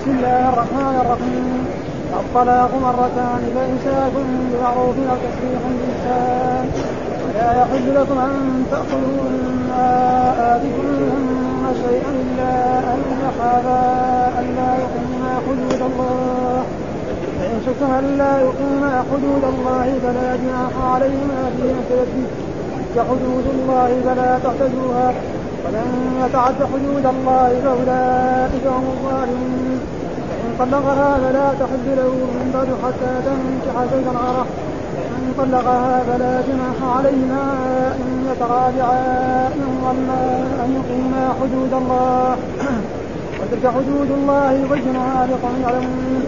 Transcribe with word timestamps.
بسم 0.00 0.10
الله 0.10 0.48
الرحمن 0.48 0.96
الرحيم. 1.02 1.66
الطلاق 2.20 2.70
مرتان 2.86 3.42
فإمساك 3.54 4.14
بمعروف 4.50 4.96
أو 5.10 5.16
تسريح 5.24 5.62
بإحسان 5.76 6.64
ولا 7.24 7.48
يحل 7.60 7.86
لكم 7.98 8.18
أن 8.18 8.34
تأخذوا 8.70 9.24
مما 9.36 9.88
آتيتموهن 10.52 11.62
شيئا 11.84 12.12
إلا 12.24 12.54
أن 12.92 13.00
يخافا 13.26 13.82
ألا 14.40 14.70
يقيما 14.84 15.32
حدود 15.46 15.80
الله. 15.90 16.62
فإن 17.38 17.56
شكم 17.66 17.90
ألا 18.00 18.32
يقيما 18.46 19.04
حدود 19.10 19.44
الله 19.54 19.86
فلا 20.02 20.28
جناح 20.42 20.72
عليهما 20.92 21.40
فيما 21.56 21.80
تلبي 21.90 22.24
حدود 23.10 23.46
الله 23.54 23.90
فلا 24.06 24.30
تعتدوها 24.44 25.08
ومن 25.64 25.88
يتعد 26.24 26.58
حدود 26.72 27.04
الله 27.14 27.48
فأولئك 27.64 28.66
هم 28.66 28.86
الظالمون. 28.94 29.80
فإن 30.28 30.50
طلقها 30.58 31.10
فلا 31.22 31.48
تحل 31.60 31.86
له 32.00 32.12
من 32.36 32.46
بعد 32.54 32.68
حتى 32.82 33.12
تنكح 33.26 33.74
زوجا 33.92 34.12
غيره 34.18 34.46
فإن 34.96 35.32
طلقها 35.38 36.02
فلا 36.08 36.34
جناح 36.48 36.96
عليهما 36.96 37.44
إن 38.02 38.10
يتراجعا 38.30 39.00
إن 39.48 39.68
ظنا 39.84 40.22
أن 40.64 40.70
يقيما 40.78 41.24
حدود 41.40 41.72
الله. 41.82 42.36
وتلك 43.40 43.66
حدود 43.76 44.10
الله 44.18 44.52
يبينها 44.52 45.26
لقوم 45.26 45.56
يعلمون. 45.62 46.22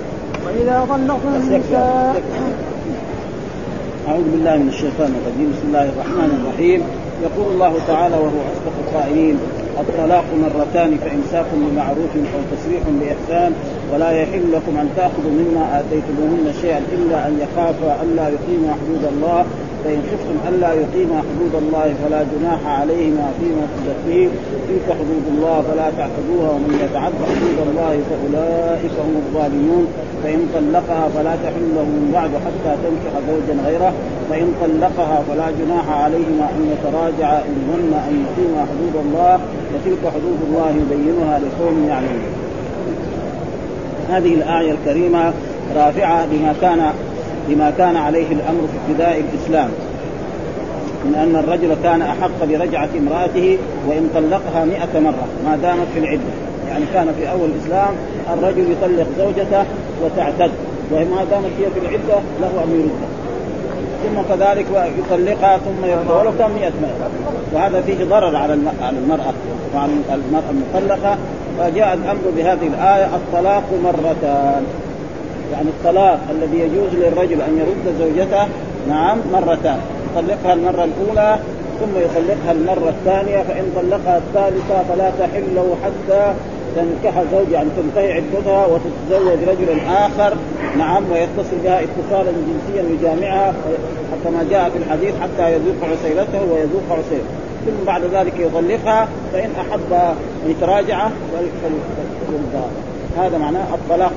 وإذا 0.46 0.86
طلقتم 0.90 1.34
النساء 1.34 2.22
أعوذ 4.08 4.24
بالله 4.32 4.56
من 4.56 4.68
الشيطان 4.68 5.14
الرجيم. 5.18 5.48
بسم 5.52 5.66
الله 5.68 5.82
الرحمن 5.82 6.30
الرحيم. 6.38 7.01
يقول 7.22 7.52
الله 7.54 7.74
تعالى 7.86 8.16
وهو 8.16 8.40
أصدق 8.52 8.74
القائلين 8.84 9.38
الطلاق 9.80 10.24
مرتان 10.42 10.98
فإمساك 10.98 11.46
بمعروف 11.52 12.12
أو 12.16 12.40
تسريح 12.56 12.82
بإحسان 13.00 13.52
ولا 13.92 14.10
يحل 14.10 14.52
لكم 14.52 14.76
أن 14.76 14.88
تأخذوا 14.96 15.30
مما 15.30 15.80
آتيتموهن 15.80 16.54
شيئا 16.62 16.80
إلا 16.92 17.28
أن 17.28 17.38
يخافا 17.44 18.02
ألا 18.02 18.28
يقيما 18.28 18.72
حدود 18.72 19.04
الله. 19.12 19.44
فإن 19.84 20.00
خفتم 20.10 20.36
ألا 20.48 20.72
يقيما 20.72 21.18
حدود 21.28 21.54
الله 21.62 21.94
فلا 22.02 22.20
جناح 22.32 22.60
عليهما 22.80 23.26
فيما 23.38 23.64
تزكيه 23.74 24.28
تلك 24.68 24.86
حدود 24.98 25.24
الله 25.34 25.56
فلا 25.68 25.88
تعتدوها 25.98 26.50
ومن 26.54 26.72
يتعد 26.84 27.12
حدود 27.30 27.58
الله 27.68 27.92
فأولئك 28.08 28.94
هم 29.06 29.14
الظالمون. 29.24 29.86
فإن 30.22 30.40
طلقها 30.54 31.08
فلا 31.14 31.34
تحل 31.44 31.66
له 31.76 31.86
من 31.96 32.10
بعد 32.12 32.30
حتى 32.44 32.72
تنكح 32.82 33.12
زوجا 33.28 33.54
غيره. 33.66 33.92
فإن 34.30 34.48
طلقها 34.62 35.22
فلا 35.28 35.48
جناح 35.60 35.86
عليهما 36.04 36.46
أن 36.56 36.62
يتراجعا 36.72 37.38
إن 37.38 37.56
ظن 37.68 37.92
أن 38.08 38.14
يقيما 38.24 38.60
حدود 38.70 38.94
الله. 39.04 39.34
وتلك 39.72 40.02
حدود 40.14 40.38
الله 40.48 40.68
يبينها 40.80 41.38
لقوم 41.38 41.86
يعلمون. 41.88 42.32
هذه 44.10 44.34
الآية 44.34 44.72
الكريمة 44.72 45.32
رافعة 45.76 46.26
بما 46.26 46.54
كان 46.60 46.92
بما 47.48 47.72
كان 47.78 47.96
عليه 47.96 48.32
الأمر 48.32 48.60
في 48.60 48.92
ابتداء 48.92 49.20
الإسلام 49.20 49.70
من 51.04 51.14
أن 51.14 51.36
الرجل 51.36 51.76
كان 51.82 52.02
أحق 52.02 52.44
برجعة 52.44 52.88
امرأته 52.98 53.58
وإن 53.88 54.10
طلقها 54.14 54.64
مئة 54.64 55.00
مرة 55.00 55.26
ما 55.44 55.56
دامت 55.56 55.86
في 55.94 55.98
العدة. 55.98 56.32
يعني 56.68 56.84
كان 56.94 57.14
في 57.18 57.30
أول 57.30 57.48
الإسلام 57.54 57.94
الرجل 58.32 58.72
يطلق 58.72 59.06
زوجته 59.18 59.64
وتعتد 60.04 60.50
وما 60.92 61.24
دامت 61.30 61.50
هي 61.58 61.70
في 61.74 61.80
العدة 61.80 62.20
له 62.40 62.64
أن 62.64 62.70
يردها 62.80 63.22
ثم 64.02 64.34
كذلك 64.34 64.66
يطلقها 64.98 65.58
ثم 65.58 65.84
يردها 65.84 66.20
ولو 66.20 66.30
كان 66.38 66.50
100 66.50 66.72
مرة. 66.82 67.10
وهذا 67.52 67.82
فيه 67.82 68.04
ضرر 68.04 68.36
على 68.36 68.58
على 68.82 68.98
المرأة 68.98 69.34
وعلى 69.74 69.92
المرأة 70.10 70.50
المطلقة. 70.50 71.16
فجاء 71.58 71.94
الأمر 71.94 72.20
بهذه 72.36 72.66
الآية 72.66 73.06
الطلاق 73.06 73.62
مرتان. 73.84 74.64
يعني 75.52 75.68
الطلاق 75.68 76.20
الذي 76.30 76.58
يجوز 76.58 76.90
للرجل 76.92 77.40
أن 77.40 77.58
يرد 77.58 77.94
زوجته 77.98 78.46
نعم 78.88 79.18
مرتان. 79.32 79.78
يطلقها 80.16 80.52
المرة 80.52 80.84
الأولى 80.84 81.38
ثم 81.80 81.98
يطلقها 81.98 82.52
المرة 82.52 82.88
الثانية 82.88 83.42
فإن 83.42 83.64
طلقها 83.76 84.18
الثالثة 84.18 84.82
فلا 84.82 85.10
تحل 85.18 85.54
له 85.54 85.76
حتى 85.84 86.34
تنكح 86.76 87.22
زوج 87.32 87.50
يعني 87.52 87.68
تنتهي 87.76 88.12
عدتها 88.12 88.66
وتتزوج 88.66 89.38
رجلا 89.48 90.06
آخر 90.06 90.36
نعم 90.78 91.02
ويتصل 91.12 91.56
بها 91.64 91.80
اتصالا 91.80 92.32
جنسيا 92.32 92.82
يجامعها 92.92 93.54
حتى 94.12 94.30
ما 94.30 94.46
جاء 94.50 94.70
في 94.70 94.78
الحديث 94.78 95.14
حتى 95.22 95.52
يذوق 95.52 95.76
عسيلته 95.92 96.42
ويذوق 96.52 96.82
عسيلته. 96.90 97.32
ثم 97.66 97.84
بعد 97.86 98.02
ذلك 98.04 98.32
يطلقها 98.38 99.08
فإن 99.32 99.50
أحب 99.60 99.92
أن 100.44 100.50
يتراجع 100.50 101.08
هذا 103.18 103.38
معناه 103.38 103.74
الطلاق. 103.74 104.12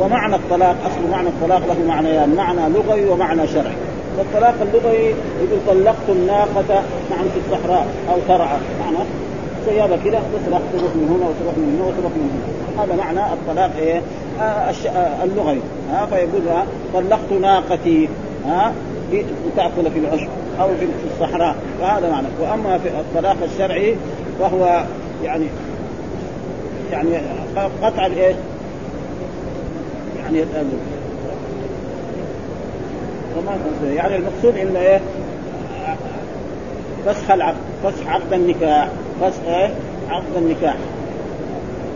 ومعنى 0.00 0.36
الطلاق 0.36 0.76
أصل 0.86 1.10
معنى 1.10 1.28
الطلاق 1.28 1.62
له 1.66 1.86
معنيان 1.88 2.34
معنى 2.34 2.60
لغوي 2.68 3.04
ومعنى 3.08 3.46
شرعي. 3.46 3.76
فالطلاق 4.16 4.54
اللغوي 4.62 5.14
يقول 5.42 5.58
طلقت 5.68 6.08
الناقة 6.08 6.82
نعم 7.10 7.24
في 7.34 7.40
الصحراء 7.46 7.86
أو 8.10 8.16
ترعى 8.28 8.58
معنى 8.80 8.98
سيابة 9.66 9.98
كده 10.04 10.18
تسرح 10.18 10.60
تروح 10.72 10.96
من 10.96 11.08
هنا 11.08 11.28
وتروح 11.28 11.56
من 11.56 11.78
هنا 11.78 11.86
وتروح 11.88 12.12
من 12.12 12.30
هنا. 12.30 12.84
هذا 12.84 12.96
معنى 12.96 13.32
الطلاق 13.32 13.70
إيه؟ 13.78 14.02
آه, 14.40 14.42
آه، 14.42 15.24
اللغوي. 15.24 15.58
ها 15.92 16.02
آه 16.02 16.06
فيقول 16.06 16.42
طلقت 16.94 17.32
ناقتي 17.40 18.08
ها 18.46 18.72
لتأكل 19.12 19.90
في 19.90 19.98
العشب 19.98 20.28
أو 20.60 20.68
في 20.68 20.86
الصحراء. 21.14 21.56
فهذا 21.80 22.10
معنى. 22.10 22.26
وأما 22.40 22.78
في 22.78 22.88
الطلاق 22.88 23.36
الشرعي 23.52 23.96
فهو 24.40 24.84
يعني 25.24 25.46
يعني 26.92 27.08
قطع 27.82 28.06
الايش؟ 28.06 28.36
يعني 30.24 30.44
وما 33.36 33.56
يعني 33.94 34.16
المقصود 34.16 34.56
انه 34.56 34.80
إيه؟ 34.80 35.00
فسخ 37.06 37.30
العقد 37.30 37.56
فسخ 37.84 38.06
عقد 38.06 38.32
النكاح 38.32 38.88
فسخ 39.20 39.40
إيه؟ 39.48 39.70
عقد 40.10 40.36
النكاح. 40.36 40.76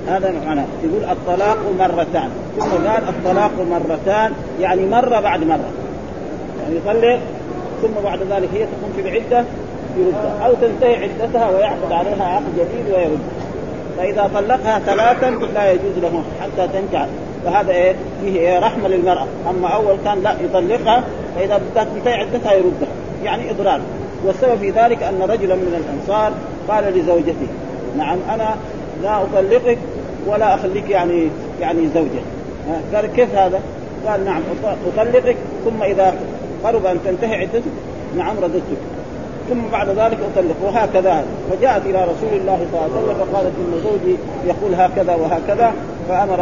هذا 0.08 0.32
معناه. 0.46 0.64
يقول 0.84 1.04
الطلاق 1.10 1.58
مرتان. 1.78 2.30
ثم 2.58 2.86
قال 2.86 3.02
الطلاق 3.08 3.52
مرتان 3.70 4.32
يعني 4.60 4.86
مرة 4.86 5.20
بعد 5.20 5.44
مرة. 5.44 5.70
يعني 6.62 6.76
يطلق 6.76 7.20
ثم 7.82 8.02
بعد 8.04 8.18
ذلك 8.18 8.48
هي 8.54 8.66
تكون 8.66 8.92
في 8.96 9.00
العدة 9.00 9.44
يردها 9.98 10.46
أو 10.46 10.54
تنتهي 10.54 10.96
عدتها 10.96 11.50
ويعقد 11.50 11.92
عليها 11.92 12.24
عقد 12.24 12.52
جديد 12.54 12.94
ويردها 12.94 13.18
فإذا 13.96 14.30
طلقها 14.34 14.78
ثلاثا 14.78 15.30
لا 15.54 15.72
يجوز 15.72 15.98
له 16.02 16.22
حتى 16.40 16.68
تنكح. 16.68 17.06
فهذا 17.46 17.72
إيه؟ 17.72 17.94
فيه 18.24 18.40
إيه؟ 18.40 18.58
رحمة 18.58 18.88
للمرأة. 18.88 19.26
أما 19.50 19.68
أول 19.68 19.96
كان 20.04 20.22
لا 20.22 20.34
يطلقها 20.40 21.04
فإذا 21.36 21.60
بدات 21.70 21.86
تنتهي 21.96 22.14
عدتها 22.14 22.52
يردها. 22.52 22.88
يعني 23.24 23.50
إضرار. 23.50 23.80
والسبب 24.24 24.58
في 24.58 24.70
ذلك 24.70 25.02
أن 25.02 25.22
رجلا 25.22 25.54
من 25.54 25.84
الأنصار 25.84 26.32
قال 26.68 26.98
لزوجته 26.98 27.46
نعم 27.98 28.18
أنا 28.34 28.56
لا 29.02 29.22
أطلقك 29.22 29.78
ولا 30.26 30.54
أخليك 30.54 30.90
يعني 30.90 31.28
يعني 31.60 31.88
زوجة. 31.94 32.22
قال 32.94 33.06
كيف 33.06 33.34
هذا؟ 33.34 33.60
قال 34.06 34.24
نعم 34.24 34.42
أطلقك 34.96 35.36
ثم 35.64 35.82
إذا 35.82 36.14
قرب 36.64 36.86
أن 36.86 36.98
تنتهي 37.04 37.34
عدتك 37.34 37.62
نعم 38.16 38.36
رددتك. 38.42 38.80
ثم 39.50 39.60
بعد 39.72 39.88
ذلك 39.88 40.18
أطلق. 40.34 40.56
وهكذا. 40.64 41.24
فجاءت 41.50 41.82
إلى 41.86 42.04
رسول 42.04 42.40
الله 42.40 42.66
صلى 42.72 42.86
الله 42.86 42.96
عليه 42.96 43.06
وسلم 43.06 43.32
فقالت 43.32 43.52
إن 43.58 43.80
زوجي 43.82 44.16
يقول 44.46 44.74
هكذا 44.74 45.14
وهكذا. 45.14 45.72
فأمر 46.08 46.36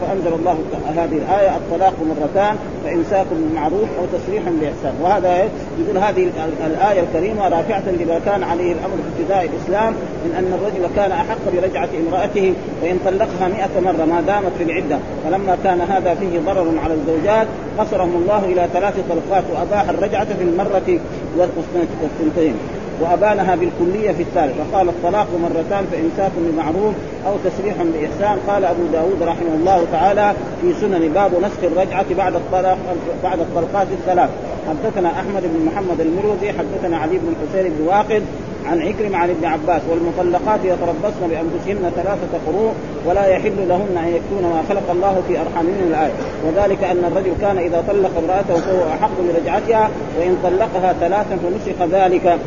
فأنزل 0.00 0.34
الله 0.34 0.58
هذه 0.96 1.16
الآية 1.16 1.56
الطلاق 1.56 1.92
مرتان 2.08 2.56
فإمساك 2.84 3.26
بالمعروف 3.30 3.88
أو 3.98 4.18
تسريح 4.18 4.42
باحسان 4.60 4.94
وهذا 5.02 5.48
يقول 5.78 5.98
هذه 5.98 6.30
الآية 6.66 7.00
الكريمة 7.00 7.48
رافعة 7.48 7.82
لما 7.90 8.20
كان 8.24 8.42
عليه 8.42 8.72
الأمر 8.72 8.96
في 8.96 9.22
ابتداء 9.22 9.44
الإسلام 9.44 9.92
من 10.24 10.34
أن 10.38 10.58
الرجل 10.58 10.94
كان 10.96 11.12
أحق 11.12 11.38
برجعة 11.52 11.88
امرأته 12.08 12.54
وان 12.82 12.98
طلقها 13.04 13.48
مئة 13.48 13.80
مرة 13.80 14.04
ما 14.04 14.20
دامت 14.20 14.52
في 14.58 14.64
العدة. 14.64 14.98
فلما 15.24 15.56
كان 15.64 15.80
هذا 15.80 16.14
فيه 16.14 16.38
ضرر 16.38 16.74
على 16.84 16.94
الزوجات 16.94 17.46
قصرهم 17.78 18.16
الله 18.22 18.44
إلى 18.44 18.68
ثلاث 18.72 18.94
طلقات 19.10 19.44
وأباح 19.54 19.88
الرجعة 19.88 20.24
في 20.24 20.42
المرة 20.42 21.00
والثنتين. 21.38 22.54
وأبانها 23.00 23.54
بالكلية 23.54 24.12
في 24.12 24.22
الثالث. 24.22 24.54
وقال 24.60 24.88
الطلاق 24.88 25.26
مرتان 25.42 25.84
فامساك 25.92 26.32
بمعروف 26.36 26.94
أو 27.26 27.32
تسريح 27.44 27.74
بإحسان. 27.82 28.38
قال 28.48 28.64
أبو 28.64 28.82
داود 28.92 29.22
رحمه 29.22 29.54
الله 29.54 29.84
تعالى 29.92 30.32
في 30.60 30.72
سنن 30.80 31.08
باب 31.14 31.30
نسخ 31.42 31.62
الرجعة 31.62 32.14
بعد 32.18 32.34
الطلاق 32.34 32.78
بعد 33.24 33.40
الطلقات 33.40 33.86
الثلاث. 33.92 34.30
حدثنا 34.68 35.08
أحمد 35.08 35.42
بن 35.42 35.64
محمد 35.66 36.00
المروزي 36.00 36.52
حدثنا 36.52 36.96
علي 36.96 37.18
بن 37.18 37.34
الحسين 37.34 37.72
بن 37.78 37.86
واقد 37.86 38.22
عن 38.66 38.82
عكرم 38.82 39.16
عن 39.16 39.30
ابن 39.30 39.44
عباس. 39.44 39.82
والمطلقات 39.90 40.60
يتربصن 40.64 41.22
بأنفسهن 41.30 41.90
ثلاثة 41.96 42.32
قروء 42.46 42.72
ولا 43.06 43.26
يحل 43.26 43.68
لهن 43.68 43.96
أن 43.96 44.08
يكتون 44.08 44.42
ما 44.42 44.62
خلق 44.68 44.90
الله 44.90 45.22
في 45.28 45.40
أرحامهن 45.40 45.82
الآية. 45.90 46.12
وذلك 46.46 46.84
أن 46.84 47.04
الرجل 47.12 47.32
كان 47.40 47.58
إذا 47.58 47.84
طلق 47.88 48.10
امرأته 48.18 48.54
فهو 48.54 48.82
أحق 48.88 49.10
برجعتها 49.28 49.90
وإن 50.18 50.36
طلقها 50.42 50.92
ثلاثا 51.00 51.36
فنسخ 51.36 51.82
ذلك. 51.92 52.38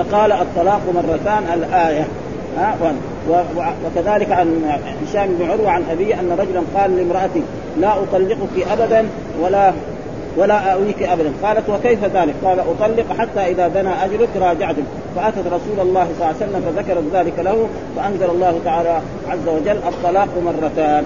فقال 0.00 0.32
الطلاق 0.32 0.80
مرتان 0.94 1.44
الآية. 1.54 2.06
ها 2.58 2.74
وكذلك 3.86 4.32
عن 4.32 4.78
هشام 5.02 5.28
بن 5.38 5.50
عروة 5.50 5.70
عن 5.70 5.82
أبيه 5.90 6.14
أن 6.14 6.36
رجلا 6.38 6.62
قال 6.74 6.96
لامراته 6.96 7.42
لا 7.80 7.92
أطلقك 8.02 8.66
ابدا 8.72 9.06
ولا 9.42 9.72
ولا 10.36 10.72
آويك 10.72 11.02
أبدا. 11.02 11.32
قالت 11.42 11.68
وكيف 11.68 12.04
ذلك؟ 12.04 12.34
قال 12.44 12.60
أطلق 12.60 13.04
حتى 13.18 13.40
إذا 13.40 13.68
دنا 13.68 14.04
أجلك 14.04 14.28
راجعتك 14.40 14.84
فأتت 15.16 15.46
رسول 15.46 15.80
الله 15.80 16.04
صلى 16.04 16.12
الله 16.14 16.26
عليه 16.26 16.36
وسلم 16.36 16.62
فذكرت 16.66 17.04
ذلك 17.12 17.38
له 17.38 17.68
فأنزل 17.96 18.30
الله 18.30 18.60
تعالى 18.64 19.00
عز 19.28 19.48
وجل 19.48 19.78
الطلاق 19.88 20.28
مرتان. 20.46 21.04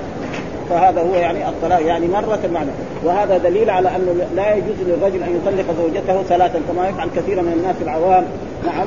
فهذا 0.70 1.00
هو 1.00 1.14
يعني 1.14 1.48
الطلاق 1.48 1.86
يعني 1.86 2.08
مرة 2.08 2.40
معنى. 2.54 2.70
وهذا 3.04 3.38
دليل 3.38 3.70
على 3.70 3.88
أنه 3.88 4.26
لا 4.36 4.54
يجوز 4.54 4.76
للرجل 4.86 5.22
أن 5.22 5.40
يطلق 5.42 5.74
زوجته 5.78 6.22
ثلاثا 6.22 6.60
كما 6.68 6.88
يفعل 6.88 7.08
كثير 7.16 7.42
من 7.42 7.52
الناس 7.52 7.76
العوام. 7.82 8.24
نعم 8.66 8.86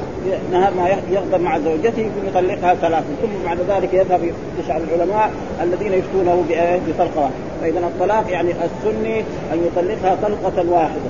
نهار 0.52 0.74
ما 0.74 0.90
يغضب 1.12 1.42
مع 1.42 1.60
زوجته 1.60 2.00
يكون 2.00 2.26
يطلقها 2.28 2.76
ثلاثا. 2.76 3.08
ثم 3.22 3.46
بعد 3.46 3.58
ذلك 3.70 3.94
يذهب 3.94 4.22
يشعر 4.64 4.82
العلماء 4.94 5.32
الذين 5.64 5.94
يفتونه 5.94 6.44
بطلقه 6.88 7.22
واحدة 7.22 7.48
فإذا 7.62 7.80
الطلاق 7.80 8.24
يعني 8.30 8.52
السني 8.52 9.20
أن 9.54 9.68
يطلقها 9.68 10.18
طلقة 10.22 10.72
واحدة. 10.72 11.10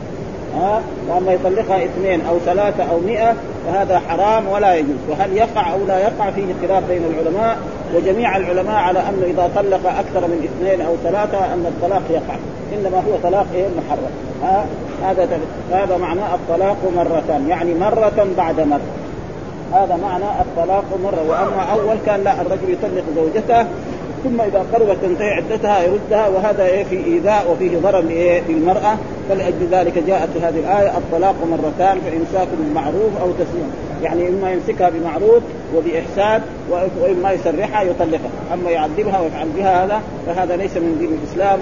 ها؟ 0.55 0.81
وأما 1.09 1.33
يطلقها 1.33 1.85
اثنين 1.85 2.21
أو 2.21 2.39
ثلاثة 2.45 2.83
أو 2.83 2.99
مئة 2.99 3.35
فهذا 3.67 3.99
حرام 3.99 4.47
ولا 4.47 4.75
يجوز. 4.75 4.97
وهل 5.09 5.37
يقع 5.37 5.73
أو 5.73 5.85
لا 5.87 5.99
يقع 5.99 6.31
فيه 6.31 6.45
خلاف 6.61 6.83
بين 6.89 7.01
العلماء؟ 7.05 7.57
وجميع 7.95 8.37
العلماء 8.37 8.75
على 8.75 8.99
أنه 8.99 9.25
إذا 9.25 9.49
طلق 9.55 9.89
أكثر 9.99 10.27
من 10.27 10.49
اثنين 10.49 10.81
أو 10.81 10.95
ثلاثة 11.03 11.53
أن 11.53 11.65
الطلاق 11.65 12.01
يقع. 12.09 12.35
إنما 12.73 12.97
هو 12.97 13.29
طلاق 13.29 13.45
إيه؟ 13.55 13.67
محرم. 13.77 14.11
ها؟ 14.43 14.65
هذا 15.03 15.39
هذا 15.71 15.97
معنى 15.97 16.19
الطلاق 16.33 16.77
مرتان. 16.95 17.47
يعني 17.49 17.73
مرة 17.73 18.27
بعد 18.37 18.59
مرة. 18.59 18.79
هذا 19.73 19.99
معنى 20.01 20.25
الطلاق 20.41 20.85
مرة. 21.03 21.25
وأما 21.29 21.63
أول 21.73 21.97
كان 22.05 22.23
لا 22.23 22.41
الرجل 22.41 22.69
يطلق 22.69 23.03
زوجته 23.15 23.65
ثم 24.23 24.41
إذا 24.41 24.65
قربت 24.73 24.97
تنتهي 25.01 25.29
عدتها 25.29 25.83
يردها 25.83 26.27
وهذا 26.27 26.65
إيه 26.65 26.83
في 26.83 27.05
إيذاء 27.05 27.51
وفيه 27.51 27.77
ضرر 27.77 28.01
لإيه 28.01 28.41
للمرأة. 28.49 28.97
فلأجل 29.29 29.67
ذلك 29.71 30.03
جاءت 30.07 30.29
هذه 30.41 30.59
الآية 30.59 30.97
الطلاق 30.97 31.35
مرتان 31.51 31.99
فإمساك 31.99 32.47
بالمعروف 32.59 33.21
أو 33.21 33.31
تسليم. 33.31 33.71
يعني 34.03 34.29
إما 34.29 34.51
يمسكها 34.51 34.89
بمعروف 34.89 35.43
وبإحسان 35.75 36.41
وإما 37.01 37.31
يسرحها 37.31 37.83
يطلقها. 37.83 38.31
أما 38.53 38.69
يعذبها 38.69 39.19
ويفعل 39.19 39.47
بها 39.57 39.85
هذا 39.85 40.01
فهذا 40.27 40.55
ليس 40.55 40.77
من 40.77 40.95
دين 40.99 41.19
الإسلام 41.19 41.59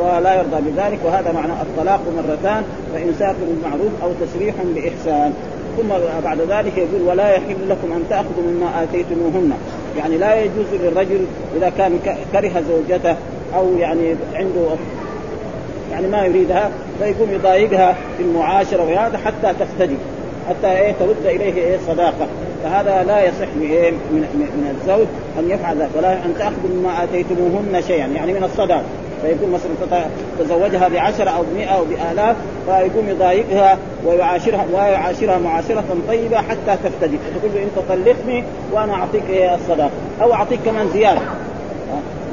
ولا 0.00 0.34
يرضى 0.34 0.70
بذلك. 0.70 0.98
وهذا 1.04 1.32
معنى 1.32 1.52
الطلاق 1.52 2.00
مرتان 2.16 2.62
فإمساك 2.94 3.36
بالمعروف 3.48 3.92
أو 4.02 4.10
تسريح 4.26 4.54
بإحسان. 4.74 5.32
ثم 5.76 5.88
بعد 6.24 6.38
ذلك 6.40 6.78
يقول 6.78 7.02
ولا 7.08 7.30
يحل 7.30 7.68
لكم 7.68 7.92
أن 7.92 8.04
تأخذوا 8.10 8.44
مما 8.50 8.82
آتيتموهن. 8.82 9.52
يعني 9.98 10.18
لا 10.18 10.42
يجوز 10.42 10.66
للرجل 10.72 11.26
إذا 11.56 11.72
كان 11.78 11.98
كره 12.32 12.62
زوجته 12.68 13.16
أو 13.56 13.78
يعني 13.78 14.14
عنده 14.34 14.66
يعني 15.92 16.06
ما 16.06 16.26
يريدها 16.26 16.70
فيقوم 16.98 17.30
يضايقها 17.30 17.96
في 18.16 18.22
المعاشرة 18.22 18.82
وهذا 18.82 19.18
حتى 19.18 19.54
تختلف 19.60 19.98
حتى 20.48 20.72
إيه 20.72 20.92
ترد 20.92 21.26
إليه 21.26 21.54
إيه 21.54 21.78
صداقة. 21.86 22.26
فهذا 22.64 23.04
لا 23.04 23.24
يصح 23.24 23.48
من 23.56 24.20
من 24.34 24.76
الزوج 24.80 25.06
أن 25.38 25.50
يفعل 25.50 25.78
ذلك 25.78 25.90
ولا 25.96 26.12
أن 26.12 26.34
تأخذوا 26.38 26.70
مما 26.74 27.04
آتيتموهن 27.04 27.82
شيئا 27.86 28.06
يعني 28.06 28.32
من 28.32 28.44
الصداق 28.44 28.84
فيكون 29.22 29.50
مثلا 29.50 30.04
تزوجها 30.38 30.88
بعشرة 30.88 31.30
أو 31.30 31.42
بمئة 31.42 31.68
أو 31.68 31.84
بآلاف 31.84 32.36
فيقوم 32.66 33.08
يضايقها 33.08 33.78
ويعاشرها 34.06 34.64
ويعاشرها 34.72 35.38
معاشرة 35.38 35.84
طيبة 36.08 36.36
حتى 36.36 36.76
تفتدي 36.84 37.18
تقول 37.40 37.54
له 37.54 37.62
أنت 37.62 37.88
طلقني 37.88 38.44
وأنا 38.72 38.94
أعطيك 38.94 39.22
إيه 39.30 39.54
الصداقة. 39.54 39.90
أو 40.22 40.32
أعطيك 40.32 40.60
كمان 40.64 40.88
زيادة 40.88 41.20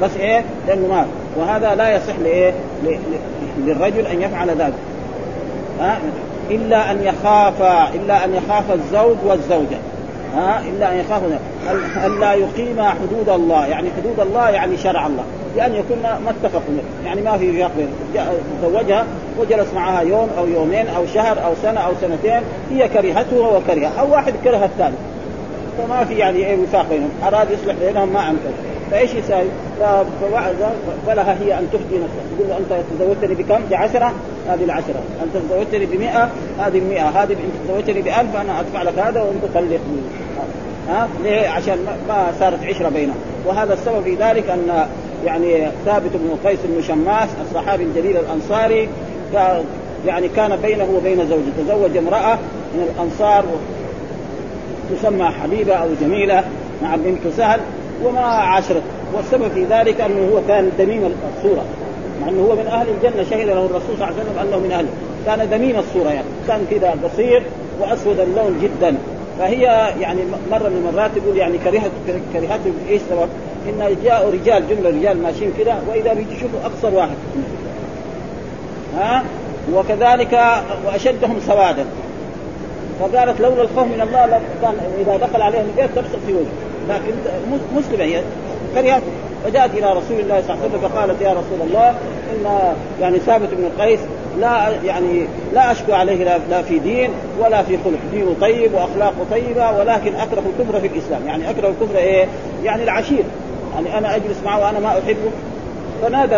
بس 0.02 0.16
إيه؟ 0.16 0.44
لأنه 0.68 0.88
مال. 0.88 1.06
وهذا 1.36 1.74
لا 1.74 1.96
يصح 1.96 2.18
لإيه؟ 2.22 2.52
للرجل 3.66 4.06
أن 4.06 4.22
يفعل 4.22 4.50
ذلك. 4.50 4.74
إلا 6.50 6.90
أن 6.90 7.02
يخاف 7.02 7.62
إلا 7.94 8.24
أن 8.24 8.34
يخاف 8.34 8.64
الزوج 8.72 9.16
والزوجة. 9.26 9.78
ها؟ 10.34 10.62
إلا 10.68 10.92
أن 10.92 10.98
يخافوا. 10.98 11.28
الا 12.06 12.34
يقيم 12.34 12.82
حدود 12.82 13.28
الله. 13.28 13.66
يعني 13.66 13.88
حدود 13.96 14.20
الله 14.20 14.50
يعني 14.50 14.76
شرع 14.76 15.06
الله. 15.06 15.24
بأن 15.56 15.74
يكون 15.74 15.98
ما 16.02 16.30
اتفقوا 16.30 16.74
يعني 17.04 17.22
ما 17.22 17.38
في 17.38 17.52
فرق 17.52 17.70
تزوجها 18.62 19.06
وجلس 19.38 19.74
معها 19.74 20.00
يوم 20.00 20.28
أو 20.38 20.46
يومين 20.46 20.86
أو 20.96 21.06
شهر 21.14 21.44
أو 21.44 21.52
سنة 21.62 21.80
أو 21.80 21.92
سنتين. 22.00 22.40
هي 22.70 22.88
كرهته 22.88 23.36
وهو 23.36 23.60
كرهها. 23.66 23.92
أو 24.00 24.12
واحد 24.12 24.34
كره 24.44 24.64
الثاني. 24.64 24.96
فما 25.78 26.04
في 26.04 26.14
يعني 26.14 26.46
إيه 26.46 26.56
وفاق 26.56 26.86
بينهم. 26.90 27.10
أراد 27.26 27.50
يصلح 27.50 27.74
بينهم 27.80 28.12
ما 28.12 28.30
امكن 28.30 28.73
فإيش 28.90 29.14
يساوي؟ 29.14 29.48
فوعد 30.20 30.56
فلها 31.06 31.36
هي 31.42 31.58
أن 31.58 31.68
تفتي 31.72 31.98
نفسها. 31.98 32.24
تقول 32.36 32.48
له 32.48 32.56
أنت 32.56 32.84
تزوجتني 32.98 33.34
بكم؟ 33.34 33.60
بعشرة 33.70 34.12
هذه 34.48 34.64
العشرة، 34.64 35.02
انت 35.22 35.44
تزوجتني 35.44 35.86
ب 35.86 36.02
هذه 36.58 36.78
ال 36.78 36.98
هذه 36.98 37.32
انت 37.32 37.68
تزوجتني 37.68 38.02
ب 38.02 38.06
أنا 38.36 38.60
أدفع 38.60 38.82
لك 38.82 38.98
هذا 38.98 39.22
وأنت 39.22 39.44
طلقني 39.54 39.78
ها؟ 40.88 41.08
ليه؟ 41.22 41.48
عشان 41.48 41.78
ما 42.08 42.32
صارت 42.40 42.64
عشرة 42.64 42.88
بينهم، 42.88 43.16
وهذا 43.46 43.74
السبب 43.74 44.02
في 44.02 44.14
ذلك 44.14 44.50
أن 44.50 44.86
يعني 45.24 45.68
ثابت 45.84 46.10
بن 46.14 46.48
قيس 46.48 46.58
بن 46.64 46.82
شماس 46.82 47.28
الصحابي 47.48 47.82
الجليل 47.84 48.16
الأنصاري 48.16 48.88
يعني 50.06 50.28
كان 50.28 50.56
بينه 50.56 50.88
وبين 50.96 51.28
زوجه. 51.28 51.42
تزوج 51.58 51.96
امرأة 51.96 52.38
من 52.74 52.88
الأنصار 52.94 53.44
تسمى 54.90 55.24
حبيبة 55.24 55.74
أو 55.74 55.88
جميلة 56.00 56.44
مع 56.82 56.96
بنت 56.96 57.34
سهل. 57.36 57.60
وما 58.04 58.20
عاشرت 58.20 58.82
والسبب 59.14 59.48
في 59.54 59.64
ذلك 59.64 60.00
أنه 60.00 60.28
هو 60.34 60.40
كان 60.48 60.70
دميم 60.78 61.14
الصورة. 61.36 61.64
مع 62.20 62.28
أنه 62.28 62.42
هو 62.42 62.54
من 62.54 62.66
أهل 62.66 62.86
الجنة 62.88 63.24
شهد 63.30 63.46
له 63.46 63.66
الرسول 63.66 63.96
صلى 63.98 64.04
الله 64.04 64.06
عليه 64.06 64.16
وسلم 64.16 64.38
أنه 64.48 64.58
من 64.58 64.72
أهله. 64.72 64.88
كان 65.26 65.50
دميم 65.50 65.78
الصورة 65.78 66.08
يعني. 66.08 66.26
كان 66.48 66.66
كذا 66.70 66.94
قصير 67.04 67.42
وأسود 67.80 68.20
اللون 68.20 68.60
جدا. 68.62 68.96
فهي 69.38 69.62
يعني 70.00 70.20
مرة 70.50 70.68
من 70.68 70.86
المرات 70.88 71.10
يقول 71.16 71.36
يعني 71.36 71.58
كرهت 71.58 71.90
كرهته 72.32 72.72
بايش 72.86 73.02
سبب؟ 73.10 73.28
إن 73.68 73.96
جاءوا 74.04 74.32
رجال 74.32 74.68
جملة 74.68 74.90
رجال 74.90 75.22
ماشيين 75.22 75.52
كذا 75.58 75.82
وإذا 75.88 76.14
بيشوفوا 76.14 76.60
أقصر 76.64 76.94
واحد. 76.94 77.16
ها؟ 78.96 79.24
وكذلك 79.74 80.62
وأشدهم 80.86 81.36
سوادا. 81.46 81.84
فقالت 83.00 83.40
لولا 83.40 83.62
الخوف 83.62 83.86
من 83.86 84.00
الله 84.00 84.40
كان 84.62 84.74
إذا 85.00 85.16
دخل 85.16 85.42
عليهم 85.42 85.64
البيت 85.76 85.90
تبصق 85.96 86.18
في 86.26 86.32
وجهه. 86.32 86.63
لكن 86.88 87.12
مسلمه 87.76 88.04
هي 88.04 88.22
كرهت 88.74 89.02
فجاءت 89.44 89.70
إلى 89.74 89.92
رسول 89.92 90.20
الله 90.20 90.42
صلى 90.46 90.54
الله 90.54 90.64
عليه 90.64 90.78
وسلم 90.78 90.88
فقالت 90.88 91.22
يا 91.22 91.30
رسول 91.30 91.68
الله 91.68 91.88
إن 92.32 92.74
يعني 93.00 93.18
ثابت 93.18 93.48
بن 93.52 93.64
القيس 93.64 94.00
لا 94.40 94.68
يعني 94.84 95.26
لا 95.54 95.72
أشكو 95.72 95.92
عليه 95.92 96.38
لا 96.50 96.62
في 96.62 96.78
دين 96.78 97.10
ولا 97.40 97.62
في 97.62 97.78
خلق، 97.84 97.98
دينه 98.12 98.34
طيب 98.40 98.74
واخلاقه 98.74 99.24
طيبة 99.30 99.78
ولكن 99.78 100.14
أكره 100.14 100.42
الكفر 100.58 100.80
في 100.80 100.86
الإسلام، 100.86 101.26
يعني 101.26 101.50
أكره 101.50 101.68
الكفر 101.68 101.98
إيه؟ 101.98 102.26
يعني 102.64 102.82
العشير، 102.82 103.24
يعني 103.74 103.98
أنا 103.98 104.16
أجلس 104.16 104.36
معه 104.44 104.60
وأنا 104.60 104.78
ما 104.78 104.88
أحبه. 104.88 105.30
فنادى 106.02 106.36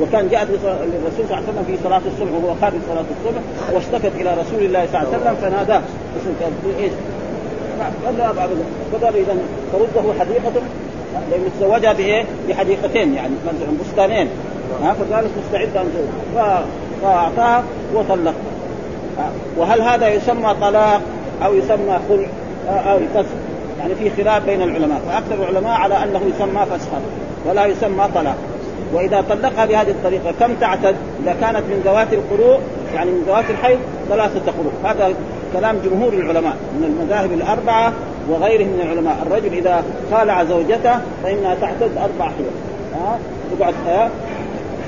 وكان 0.00 0.28
جاءت 0.28 0.48
للرسول 0.50 1.26
صلى 1.28 1.36
الله 1.36 1.36
عليه 1.36 1.48
وسلم 1.48 1.64
في 1.66 1.82
صلاة 1.84 2.00
الصبح 2.06 2.32
وهو 2.32 2.54
خارج 2.60 2.78
صلاة 2.88 3.04
الصبح 3.18 3.40
واشتكت 3.74 4.12
إلى 4.20 4.30
رسول 4.30 4.64
الله 4.64 4.86
صلى 4.92 5.00
الله 5.00 5.08
عليه 5.14 5.18
وسلم 5.18 5.34
فناداه. 5.50 5.82
إيش؟ 6.80 6.92
قال 8.06 8.18
لا 8.18 8.30
ابدا 8.30 8.64
فقال 8.92 9.16
اذا 9.16 9.36
ترده 9.72 10.20
حديقته 10.20 10.62
لأنه 11.30 11.50
تزوجها 11.58 11.92
بايه؟ 11.92 12.24
بحديقتين 12.48 13.14
يعني 13.14 13.34
مثلا 13.46 13.68
بستانين 13.80 14.28
ها 14.82 14.92
فقالت 14.92 15.30
مستعده 15.44 15.80
أن 15.80 16.64
فاعطاها 17.02 17.62
وطلقها 17.94 18.34
وهل 19.56 19.80
هذا 19.80 20.08
يسمى 20.08 20.54
طلاق 20.60 21.00
أو 21.44 21.54
يسمى 21.54 21.98
خلع 22.08 22.28
أو 22.68 22.98
فسخ 23.14 23.28
يعني 23.78 23.94
في 23.94 24.22
خلاف 24.22 24.44
بين 24.46 24.62
العلماء 24.62 25.00
فاكثر 25.08 25.48
العلماء 25.48 25.72
على 25.72 25.94
انه 25.94 26.20
يسمى 26.34 26.66
فسخا 26.66 27.00
ولا 27.46 27.66
يسمى 27.66 28.04
طلاق 28.14 28.36
واذا 28.92 29.24
طلقها 29.30 29.66
بهذه 29.66 29.90
الطريقة 29.90 30.32
كم 30.40 30.54
تعتد؟ 30.54 30.96
إذا 31.22 31.36
كانت 31.40 31.62
من 31.70 31.82
ذوات 31.84 32.12
القروء 32.12 32.58
يعني 32.94 33.10
من 33.10 33.22
ذوات 33.26 33.44
الحيض 33.50 33.78
ثلاثة 34.08 34.52
قروء 34.52 34.72
هذا 34.84 35.14
كلام 35.60 35.76
جمهور 35.84 36.12
العلماء 36.12 36.56
من 36.78 36.84
المذاهب 36.84 37.32
الأربعة 37.32 37.92
وغيرهم 38.28 38.68
من 38.68 38.80
العلماء. 38.80 39.16
الرجل 39.26 39.52
إذا 39.52 39.84
خالع 40.12 40.44
زوجته 40.44 40.96
فإنها 41.22 41.54
تعتد 41.54 41.96
أربع 41.96 42.24
حيض. 42.24 42.52
ها؟ 42.94 43.18
تقعد 43.58 43.74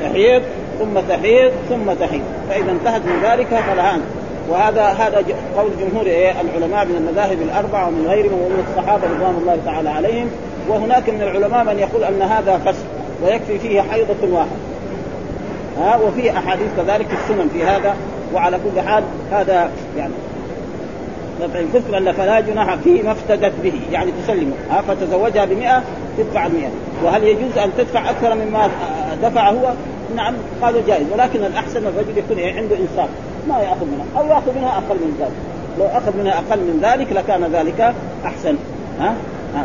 تحيض 0.03 0.43
ثم 0.79 1.01
تحيض 1.09 1.53
ثم 1.69 1.93
تحيض. 1.93 2.23
فإذا 2.51 2.71
انتهت 2.71 3.03
من 3.03 3.23
ذلك 3.23 3.47
فلها 3.47 3.99
وهذا 4.49 4.83
هذا 4.83 5.25
قول 5.57 5.71
جمهور 5.81 6.07
إيه 6.07 6.41
العلماء 6.41 6.85
من 6.85 6.97
المذاهب 6.97 7.43
الأربعة 7.43 7.89
ومن 7.89 8.07
غيرهم 8.09 8.33
ومن 8.33 8.65
الصحابة 8.69 9.03
رضوان 9.05 9.39
الله 9.41 9.59
تعالى 9.65 9.91
عليهم. 9.91 10.31
وهناك 10.69 11.11
من 11.11 11.23
العلماء 11.23 11.65
من 11.65 11.79
يقول 11.79 12.05
أن 12.05 12.23
هذا 12.23 12.59
فسق 12.59 12.85
ويكفي 13.25 13.59
فيه 13.59 13.81
حيضة 13.81 14.33
واحدة. 14.33 14.57
ها؟ 15.81 15.97
وفي 15.97 16.31
أحاديث 16.31 16.69
كذلك 16.77 17.07
السنن 17.13 17.49
في 17.53 17.65
هذا. 17.65 17.97
وعلى 18.35 18.59
كل 18.65 18.81
حال 18.81 19.05
هذا 19.33 19.71
يعني 19.99 20.13
فإن 21.39 21.69
خفت 21.75 22.17
فلا 22.17 22.41
جناح 22.41 22.75
فيما 22.75 23.13
افتدت 23.13 23.53
به. 23.63 23.73
يعني 23.93 24.13
تسلمه. 24.25 24.53
ها 24.71 24.83
فتزوجها 24.83 25.45
ب 25.45 25.53
100 25.53 25.83
تدفع 26.19 26.49
100 26.49 26.69
وهل 27.05 27.25
يجوز 27.25 27.59
أن 27.59 27.71
تدفع 27.79 28.11
أكثر 28.11 28.35
مما 28.35 28.71
دفع 29.23 29.51
هو؟ 29.51 29.73
نعم 30.17 30.35
قالوا 30.63 30.81
جائز. 30.87 31.07
ولكن 31.13 31.45
الأحسن 31.45 31.87
الرجل 31.87 32.19
يكون 32.19 32.41
عنده 32.41 32.77
إنصاف. 32.77 33.09
ما 33.49 33.59
يأخذ 33.59 33.85
منها. 33.85 34.07
أو 34.17 34.27
يأخذ 34.27 34.59
منها 34.59 34.69
أقل 34.69 34.97
من 34.97 35.17
ذلك. 35.21 35.33
لو 35.79 35.87
أخذ 35.87 36.17
منها 36.17 36.33
أقل 36.33 36.59
من 36.59 36.81
ذلك 36.83 37.13
لكان 37.13 37.45
ذلك 37.53 37.95
أحسن. 38.25 38.57
ها, 39.01 39.15
ها. 39.55 39.65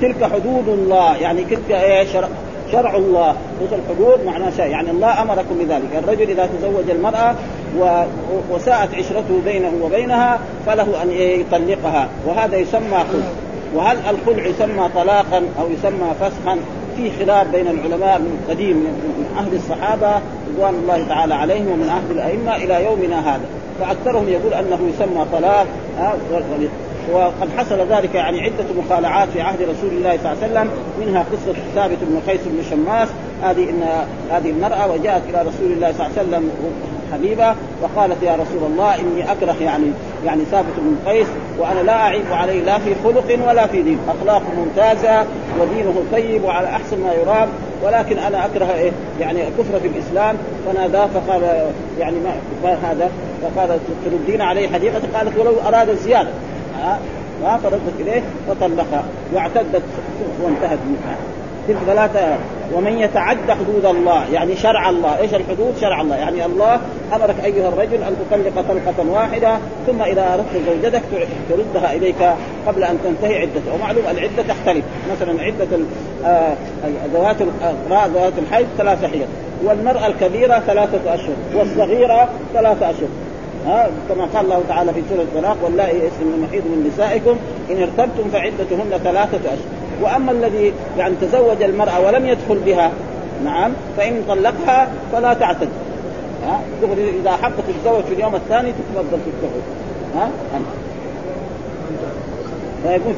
تلك 0.00 0.24
حدود 0.24 0.68
الله. 0.68 1.16
يعني 1.16 1.44
تلك 1.44 1.70
إيه 1.70 2.06
شرع, 2.72 2.96
الله 2.96 3.28
إيش 3.62 3.70
الحدود؟ 3.72 4.26
معناه 4.26 4.50
شيء. 4.50 4.66
يعني 4.66 4.90
الله 4.90 5.22
أمركم 5.22 5.58
بذلك. 5.58 6.04
الرجل 6.04 6.30
إذا 6.30 6.48
تزوج 6.58 6.90
المرأة 6.90 7.34
و... 7.78 8.02
وساءت 8.50 8.94
عشرته 8.94 9.40
بينه 9.44 9.72
وبينها 9.82 10.38
فله 10.66 11.02
أن 11.02 11.10
يطلقها. 11.10 12.08
وهذا 12.26 12.56
يسمى 12.56 12.98
خلع. 13.12 13.30
وهل 13.74 13.96
الخلع 14.10 14.46
يسمى 14.46 14.88
طلاقا 14.94 15.42
أو 15.60 15.70
يسمى 15.70 16.10
فسخا؟ 16.20 16.58
في 16.96 17.10
خلاف 17.18 17.46
بين 17.46 17.68
العلماء 17.68 18.18
من 18.18 18.46
قديم 18.50 18.76
من 18.76 19.26
عهد 19.38 19.54
الصحابة 19.54 20.20
رضوان 20.54 20.74
الله 20.74 21.04
تعالى 21.08 21.34
عليهم 21.34 21.68
ومن 21.72 21.88
عهد 21.88 22.10
الأئمة 22.10 22.56
إلى 22.56 22.84
يومنا 22.84 23.34
هذا. 23.34 23.44
فأكثرهم 23.80 24.28
يقول 24.28 24.54
أنه 24.54 24.78
يسمى 24.94 25.26
طلاق 25.32 25.66
وقد 27.12 27.48
حصل 27.58 27.78
ذلك 27.90 28.14
يعني 28.14 28.40
عدة 28.40 28.64
مخالعات 28.78 29.28
في 29.28 29.40
عهد 29.40 29.62
رسول 29.62 29.90
الله 29.90 30.18
صلى 30.22 30.32
الله 30.32 30.42
عليه 30.42 30.52
وسلم. 30.52 30.70
منها 31.00 31.24
قصة 31.32 31.54
ثابت 31.74 31.98
بن 32.02 32.20
قيس 32.32 32.40
بن 32.46 32.62
شماس. 32.70 33.08
هذه 33.42 33.70
ان 33.70 33.82
هذه 34.30 34.50
المرأة 34.50 34.92
وجاءت 34.92 35.22
إلى 35.28 35.40
رسول 35.40 35.72
الله 35.72 35.92
صلى 35.92 36.06
الله 36.06 36.18
عليه 36.18 36.28
وسلم 36.28 36.50
حبيبة 37.12 37.54
وقالت 37.82 38.22
يا 38.22 38.32
رسول 38.32 38.70
الله 38.70 38.94
إني 38.94 39.32
أكره 39.32 39.56
يعني 39.60 39.86
يعني 40.26 40.44
ثابت 40.44 40.74
بن 40.78 41.10
قيس 41.10 41.26
وأنا 41.58 41.80
لا 41.80 41.92
أعيب 41.92 42.32
عليه 42.32 42.62
لا 42.62 42.78
في 42.78 42.94
خلق 43.04 43.48
ولا 43.48 43.66
في 43.66 43.82
دين، 43.82 43.98
أخلاقه 44.08 44.46
ممتازة 44.56 45.24
ودينه 45.60 46.02
طيب 46.12 46.44
وعلى 46.44 46.68
أحسن 46.68 47.00
ما 47.00 47.12
يرام 47.12 47.48
ولكن 47.84 48.18
أنا 48.18 48.46
أكره 48.46 48.72
إيه؟ 48.74 48.90
يعني 49.20 49.48
الكفر 49.48 49.80
في 49.80 49.86
الإسلام. 49.86 50.36
فناداه 50.66 51.06
فقال 51.06 51.70
يعني 51.98 52.16
ما 52.64 52.72
هذا 52.72 53.10
فقال 53.42 53.78
تردين 54.04 54.40
عليه 54.40 54.68
حديقه 54.68 55.00
قالت 55.14 55.38
ولو 55.38 55.52
أراد 55.66 55.88
الزيادة. 55.88 56.30
ها 57.44 57.58
فردت 57.62 58.00
إليه 58.00 58.22
فطلقها 58.48 59.04
واعتدت 59.34 59.82
وانتهت 60.42 60.78
منها. 60.86 61.16
تلك 61.68 61.78
ثلاثة. 61.86 62.36
ومن 62.74 62.98
يتعدى 62.98 63.52
حدود 63.52 63.84
الله 63.84 64.24
يعني 64.32 64.56
شرع 64.56 64.90
الله. 64.90 65.18
إيش 65.18 65.34
الحدود؟ 65.34 65.74
شرع 65.80 66.00
الله. 66.00 66.16
يعني 66.16 66.44
الله 66.44 66.80
أمرك 67.12 67.34
أيها 67.44 67.68
الرجل 67.68 68.02
أن 68.02 68.16
تطلق 68.30 68.64
طلقة 68.68 69.10
واحدة 69.10 69.58
ثم 69.86 70.02
إذا 70.02 70.34
أردت 70.34 70.66
زوجتك 70.66 71.02
تردها 71.48 71.92
إليك 71.92 72.34
قبل 72.66 72.84
أن 72.84 72.98
تنتهي 73.04 73.38
عدتها. 73.38 73.74
ومعلوم 73.74 74.04
العدة 74.10 74.42
تختلف. 74.48 74.84
مثلا 75.12 75.42
عدة 75.42 75.78
آه، 76.24 76.54
ذوات 77.14 77.36
ذوات 77.90 78.32
الحيض 78.38 78.66
ثلاثة 78.78 79.08
حيض 79.08 79.28
والمرأة 79.64 80.06
الكبيرة 80.06 80.58
ثلاثة 80.58 81.14
أشهر 81.14 81.34
والصغيرة 81.54 82.28
ثلاثة 82.54 82.90
أشهر. 82.90 83.08
ها 83.66 83.90
كما 84.08 84.24
قال 84.24 84.44
الله 84.44 84.62
تعالى 84.68 84.92
في 84.92 85.02
سورة 85.10 85.22
الطلاق 85.22 85.56
واللائي 85.64 85.98
يئسن 85.98 86.26
من 86.26 86.34
المحيض 86.34 86.62
من 86.62 86.90
نسائكم 86.92 87.36
إن 87.70 87.82
ارتبتم 87.82 88.30
فعدتهن 88.32 88.98
ثلاثة 89.04 89.38
أشهر. 89.38 89.58
وأما 90.02 90.32
الذي 90.32 90.72
يعني 90.98 91.14
تزوج 91.20 91.62
المرأة 91.62 92.00
ولم 92.00 92.26
يدخل 92.26 92.58
بها 92.58 92.90
نعم 93.44 93.72
فإن 93.96 94.22
طلقها 94.28 94.88
فلا 95.12 95.34
تعتد. 95.34 95.68
ها 96.46 96.60
إذا 97.20 97.30
حبت 97.30 97.54
تتزوج 97.68 98.04
في 98.04 98.14
اليوم 98.14 98.34
الثاني 98.34 98.72
تتفضل 98.72 99.18
تتزوج 99.18 99.62
ها 100.16 100.30
فيكون 102.84 103.14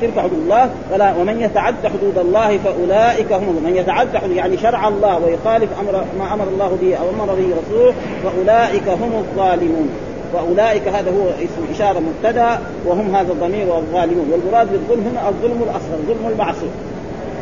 تلك 0.00 0.18
حدود 0.18 0.32
الله 0.32 0.70
فلا 0.90 1.16
ومن 1.16 1.40
يتعدى 1.40 1.88
حدود 1.88 2.18
الله 2.18 2.58
فأولئك 2.58 3.32
هم 3.32 3.62
من 3.64 3.76
يتعدى 3.76 4.18
حدود 4.18 4.36
يعني 4.36 4.58
شرع 4.58 4.88
الله 4.88 5.18
ويخالف 5.18 5.70
أمر 5.80 6.04
ما 6.18 6.34
أمر 6.34 6.44
الله 6.48 6.78
به 6.82 6.96
أو 6.96 7.10
أمر 7.10 7.34
به 7.34 7.48
رسوله 7.62 7.94
فأولئك 8.24 8.88
هم 8.88 9.12
الظالمون. 9.14 9.88
وأولئك 10.34 10.88
هذا 10.88 11.10
هو 11.10 11.28
اسم 11.28 11.74
إشارة 11.74 12.00
مبتدأ 12.00 12.58
وهم 12.86 13.14
هذا 13.14 13.32
الضمير 13.32 13.66
والظالمون. 13.68 14.30
والمراد 14.32 14.72
بالظلم 14.72 15.06
هنا 15.10 15.28
الظلم 15.28 15.62
الأصغر 15.62 15.98
ظلم 16.08 16.32
المعصية. 16.32 16.74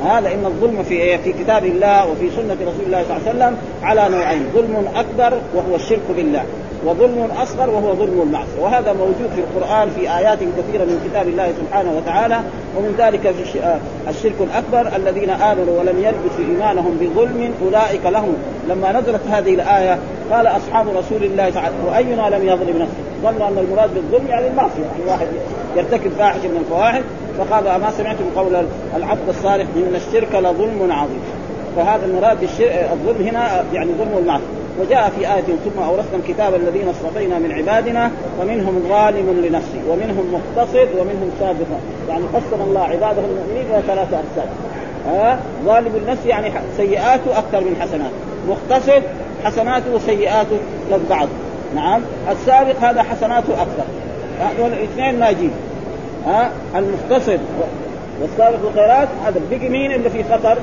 هذا 0.05 0.29
ان 0.35 0.45
الظلم 0.47 0.83
في 0.83 1.19
في 1.19 1.33
كتاب 1.33 1.65
الله 1.65 2.11
وفي 2.11 2.31
سنة 2.31 2.57
رسول 2.63 2.85
الله 2.87 3.03
صلى 3.03 3.17
الله 3.17 3.29
عليه 3.29 3.31
وسلم 3.31 3.57
على 3.83 4.09
نوعين. 4.17 4.43
ظلم 4.55 4.89
أكبر 4.97 5.39
وهو 5.55 5.77
الشرك 5.77 6.07
بالله. 6.17 6.45
وظلم 6.87 7.29
أصغر 7.43 7.71
وهو 7.71 7.95
ظلم 7.95 8.21
المعصية. 8.23 8.61
وهذا 8.61 8.93
موجود 8.93 9.31
في 9.35 9.41
القرآن 9.41 9.91
في 9.91 10.01
آيات 10.01 10.39
كثيرة 10.39 10.85
من 10.85 11.09
كتاب 11.11 11.29
الله 11.29 11.53
سبحانه 11.53 11.93
وتعالى 11.97 12.41
ومن 12.77 12.95
ذلك 12.99 13.35
آه، 13.63 13.79
الشرك 14.11 14.35
الأكبر 14.41 14.97
الذين 14.97 15.31
آمنوا 15.31 15.81
ولم 15.81 15.99
يلبسوا 15.99 16.45
إيمانهم 16.49 16.97
بظلم 17.01 17.55
أولئك 17.65 18.07
لهم. 18.07 18.35
لما 18.69 19.01
نزلت 19.01 19.21
هذه 19.31 19.55
الآية 19.55 19.99
قال 20.33 20.47
أصحاب 20.47 20.87
رسول 20.89 21.25
الله 21.25 21.51
تعالى 21.51 21.75
وأينا 21.87 22.37
لم 22.37 22.47
يظلم 22.47 22.83
نفسه؟ 22.83 23.03
ظنوا 23.23 23.49
أن 23.49 23.59
المراد 23.59 23.95
بالظلم 23.95 24.27
يعني 24.29 24.49
المعصية. 24.49 24.83
يعني 24.83 25.11
واحد 25.11 25.27
يرتكب 25.77 26.11
فاحشة 26.19 26.49
من 26.49 26.57
الفواحش 26.57 27.03
فقال 27.39 27.65
ما 27.65 27.91
سمعتم 27.91 28.25
قول 28.37 28.67
العبد 28.97 29.29
الصالح 29.29 29.67
إن 29.77 29.95
الشرك 29.95 30.35
لظلم 30.35 30.93
عظيم؟ 30.93 31.21
فهذا 31.77 32.07
المراد 32.07 32.39
بالظلم 32.41 33.27
هنا 33.27 33.65
يعني 33.73 33.91
ظلم 33.99 34.19
المعصية. 34.19 34.60
وجاء 34.81 35.13
في 35.19 35.35
آية 35.35 35.43
ثم 35.65 35.83
أورثنا 35.83 36.17
الكتاب 36.17 36.55
الذين 36.55 36.89
اصطفينا 36.89 37.39
من 37.39 37.53
عبادنا 37.53 38.11
ومنهم 38.41 38.83
ظالم 38.89 39.45
لنفسه 39.47 39.81
ومنهم 39.89 40.33
مقتصد 40.33 40.89
ومنهم 40.99 41.31
سابق. 41.41 41.67
يعني 42.09 42.25
قسم 42.25 42.63
الله 42.63 42.81
عباده 42.81 43.23
المؤمنين 43.23 43.67
إلى 43.71 43.83
ثلاثة 43.87 44.17
أقسام. 44.17 44.49
ها؟ 45.07 45.39
ظالم 45.65 45.97
النفس 45.97 46.27
يعني 46.27 46.53
سيئاته 46.77 47.39
أكثر 47.39 47.61
من 47.61 47.77
حسناته. 47.81 48.15
مقتصد 48.49 49.03
حسناته 49.45 49.95
وسيئاته 49.95 50.57
للبعض. 50.91 51.29
نعم؟ 51.75 52.03
السابق 52.31 52.79
هذا 52.81 53.03
حسناته 53.03 53.63
أكثر. 53.63 53.85
هذول 54.41 54.73
الاثنين 54.73 55.19
ناجين. 55.19 55.53
ها؟ 56.27 56.51
المقتصد. 56.77 57.41
والسابق 58.23 58.57
بالخيرات 58.63 59.09
هذا 59.25 59.41
بقي 59.51 59.69
مين 59.69 59.93
اللي 59.93 60.11
في 60.11 60.25
خطر؟ 60.25 60.59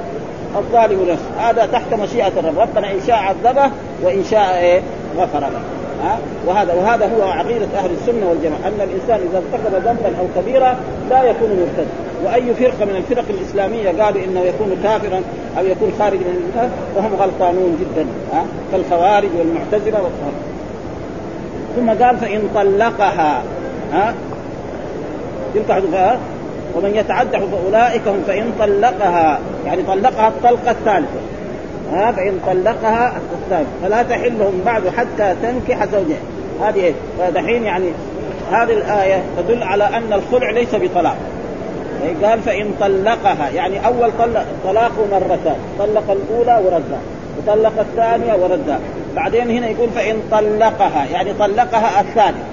الظالم 0.56 1.10
نفسه. 1.10 1.50
هذا 1.50 1.66
تحت 1.66 1.94
مشيئة 1.94 2.28
الرب. 2.40 2.60
ربنا 2.60 2.92
إن 2.92 3.00
شاء 3.08 3.16
عذبه 3.16 3.72
وإن 4.04 4.24
شاء 4.32 4.58
إيه؟ 4.58 4.82
غفر 5.18 5.40
له. 5.40 5.62
ها؟ 6.04 6.20
وهذا 6.46 6.74
وهذا 6.74 7.06
هو 7.06 7.30
عقيدة 7.30 7.66
أهل 7.78 7.90
السنة 7.92 8.30
والجماعة. 8.30 8.60
أن 8.66 8.82
الإنسان 8.82 9.28
إذا 9.30 9.38
ارتكب 9.38 9.76
ذنبا 9.86 10.20
أو 10.20 10.42
كبيره 10.42 10.76
لا 11.10 11.24
يكون 11.24 11.50
مرتد. 11.50 11.88
وأي 12.26 12.54
فرقة 12.54 12.86
من 12.86 12.96
الفرق 12.96 13.26
الإسلامية 13.30 14.04
قالوا 14.04 14.24
إنه 14.24 14.40
يكون 14.40 14.78
كافرا 14.84 15.22
أو 15.58 15.66
يكون 15.66 15.92
خارج 16.00 16.18
من 16.18 16.44
الإسلام 16.44 16.72
فهم 16.96 17.16
غلطانون 17.16 17.78
جدا. 17.80 18.06
ها؟ 18.34 18.46
كالخوارج 18.72 19.30
والمعتزلة 19.38 20.02
والخوارج. 20.04 20.48
ثم 21.76 22.04
قال 22.04 22.18
فإن 22.18 22.50
طلقها. 22.56 23.44
ها؟ 23.94 24.14
ومن 26.78 26.96
يتعدى 26.96 27.38
فاولئك 27.38 28.08
هم 28.08 28.24
فإن 28.28 28.52
طلقها 28.60 29.40
يعني 29.66 29.84
طلقها 29.84 30.28
الطلقة 30.28 30.72
الثالثة. 30.72 31.20
ها 31.92 32.12
فإن 32.12 32.40
طلقها 32.48 33.14
الثالثة. 33.34 33.72
فلا 33.84 34.04
تحلهم 34.04 34.62
بعد 34.66 34.84
حتى 34.98 35.36
تنكح 35.42 35.86
زوجها. 35.86 36.18
هذه 36.62 36.94
فدحين 37.20 37.64
يعني 37.64 37.86
هذه 38.52 38.74
الآية 38.74 39.24
تدل 39.38 39.64
على 39.64 39.84
أن 39.84 40.14
الخلع 40.14 40.52
ليس 40.52 40.76
بطلاق. 40.76 41.16
يعني 42.04 42.26
قال 42.26 42.42
فإن 42.42 42.72
طلقها 42.80 43.50
يعني 43.50 43.86
أول 43.88 44.12
طلق 44.20 44.46
طلاق 44.64 44.92
مرتان. 45.12 45.58
طلق 45.80 46.12
الأولى 46.12 46.62
وردها. 46.66 47.00
وطلق 47.38 47.80
الثانية 47.80 48.34
وردها. 48.34 48.80
بعدين 49.16 49.50
هنا 49.50 49.68
يقول 49.68 49.90
فإن 49.96 50.22
طلقها 50.32 51.06
يعني 51.12 51.34
طلقها 51.34 52.02
الثانية 52.02 52.44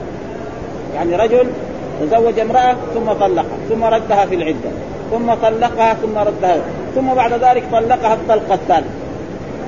يعني 0.94 1.16
رجل 1.16 1.46
تزوج 2.00 2.38
امرأة 2.38 2.76
ثم 2.94 3.12
طلقها 3.12 3.56
ثم 3.68 3.84
ردها 3.84 4.26
في 4.26 4.34
العدة 4.34 4.70
ثم 5.10 5.34
طلقها 5.34 5.94
ثم 5.94 6.18
ردها 6.18 6.60
ثم 6.94 7.14
بعد 7.14 7.32
ذلك 7.32 7.64
طلقها 7.72 8.14
الطلقة 8.14 8.54
الثالثة. 8.54 8.90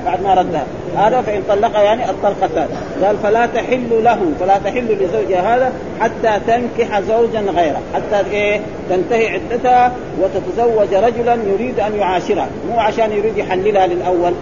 بعد 0.05 0.23
ما 0.23 0.33
ردها. 0.33 0.65
هذا 0.97 1.21
فإن 1.21 1.43
طلقها 1.49 1.81
يعني 1.81 2.09
الطلقة 2.09 2.45
الثالثة. 2.45 3.05
قال 3.05 3.17
فلا 3.17 3.45
تحل 3.45 4.03
له 4.03 4.19
فلا 4.39 4.57
تحل 4.57 4.97
لزوجها 4.99 5.55
هذا 5.55 5.71
حتى 6.01 6.39
تنكح 6.47 6.99
زوجا 6.99 7.39
غيره 7.39 7.81
حتى 7.95 8.29
إيه؟ 8.31 8.61
تنتهي 8.89 9.27
عدتها 9.29 9.91
وتتزوج 10.21 10.93
رجلا 10.93 11.33
يريد 11.33 11.79
أن 11.79 11.95
يعاشرها. 11.95 12.47
مو 12.71 12.79
عشان 12.79 13.11
يريد 13.11 13.37
يحللها 13.37 13.87
للأول. 13.87 14.33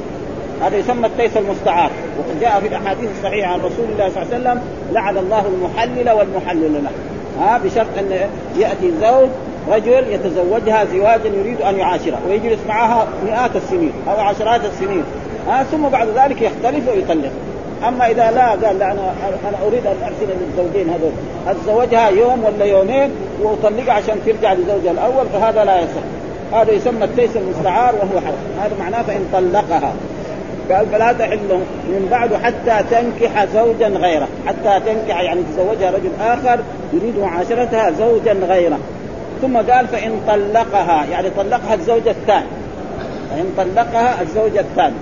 هذا 0.61 0.77
يسمى 0.77 1.07
التيس 1.07 1.37
المستعار. 1.37 1.89
وقد 2.19 2.39
جاء 2.41 2.59
في 2.59 2.67
الأحاديث 2.67 3.09
الصحيحة 3.17 3.53
عن 3.53 3.59
رسول 3.59 3.85
الله 3.91 4.09
صلى 4.09 4.23
الله 4.23 4.33
عليه 4.33 4.43
وسلم 4.43 4.61
لعن 4.93 5.17
الله 5.17 5.43
المحلل 5.47 6.09
والمحلل 6.09 6.73
له. 6.83 6.91
ها 7.39 7.57
بشرط 7.57 7.87
أن 7.99 8.29
يأتي 8.57 8.91
زوج 9.01 9.29
رجل 9.71 10.03
يتزوجها 10.09 10.85
زواجا 10.85 11.29
يريد 11.29 11.61
أن 11.61 11.79
يعاشرها 11.79 12.19
ويجلس 12.29 12.59
معها 12.67 13.07
مئات 13.25 13.55
السنين 13.55 13.91
أو 14.07 14.21
عشرات 14.21 14.61
السنين. 14.65 15.03
ها 15.47 15.63
ثم 15.63 15.89
بعد 15.89 16.07
ذلك 16.15 16.41
يختلف 16.41 16.89
ويطلق. 16.89 17.31
أما 17.87 18.11
إذا 18.11 18.31
لا 18.31 18.49
قال 18.49 18.79
لا 18.79 18.91
أنا 18.91 19.13
أنا 19.49 19.57
أريد 19.67 19.87
أن 19.87 19.95
أرسل 20.03 20.33
للزوجين 20.41 20.89
هذول. 20.89 21.11
اتزوجها 21.47 22.09
يوم 22.09 22.43
ولا 22.43 22.65
يومين 22.65 23.11
وأطلقها 23.41 23.93
عشان 23.93 24.15
ترجع 24.25 24.53
لزوجها 24.53 24.91
الأول؟ 24.91 25.25
فهذا 25.33 25.65
لا 25.65 25.79
يصح. 25.79 26.59
هذا 26.59 26.71
يسمى 26.71 27.05
التيس 27.05 27.37
المستعار 27.37 27.95
وهو 27.95 28.21
حرام. 28.21 28.63
هذا 28.63 28.75
معناه 28.79 29.01
فإن 29.01 29.25
طلقها. 29.33 29.93
قال 30.71 30.85
فلا 30.91 31.13
تحل 31.13 31.59
من 31.87 32.07
بعد 32.11 32.33
حتى 32.33 32.83
تنكح 32.91 33.45
زوجا 33.45 33.87
غيره. 33.87 34.27
حتى 34.47 34.79
تنكح 34.85 35.21
يعني 35.21 35.41
تزوجها 35.43 35.91
رجل 35.91 36.09
آخر 36.21 36.59
يريد 36.93 37.19
معاشرتها 37.19 37.91
زوجا 37.91 38.33
غيره. 38.33 38.79
ثم 39.41 39.57
قال 39.57 39.87
فإن 39.87 40.21
طلقها 40.27 41.05
يعني 41.11 41.29
طلقها 41.29 41.73
الزوج 41.73 42.07
الثاني. 42.07 42.45
فإن 43.29 43.45
طلقها 43.57 44.21
الزوج 44.21 44.57
الثاني. 44.57 44.95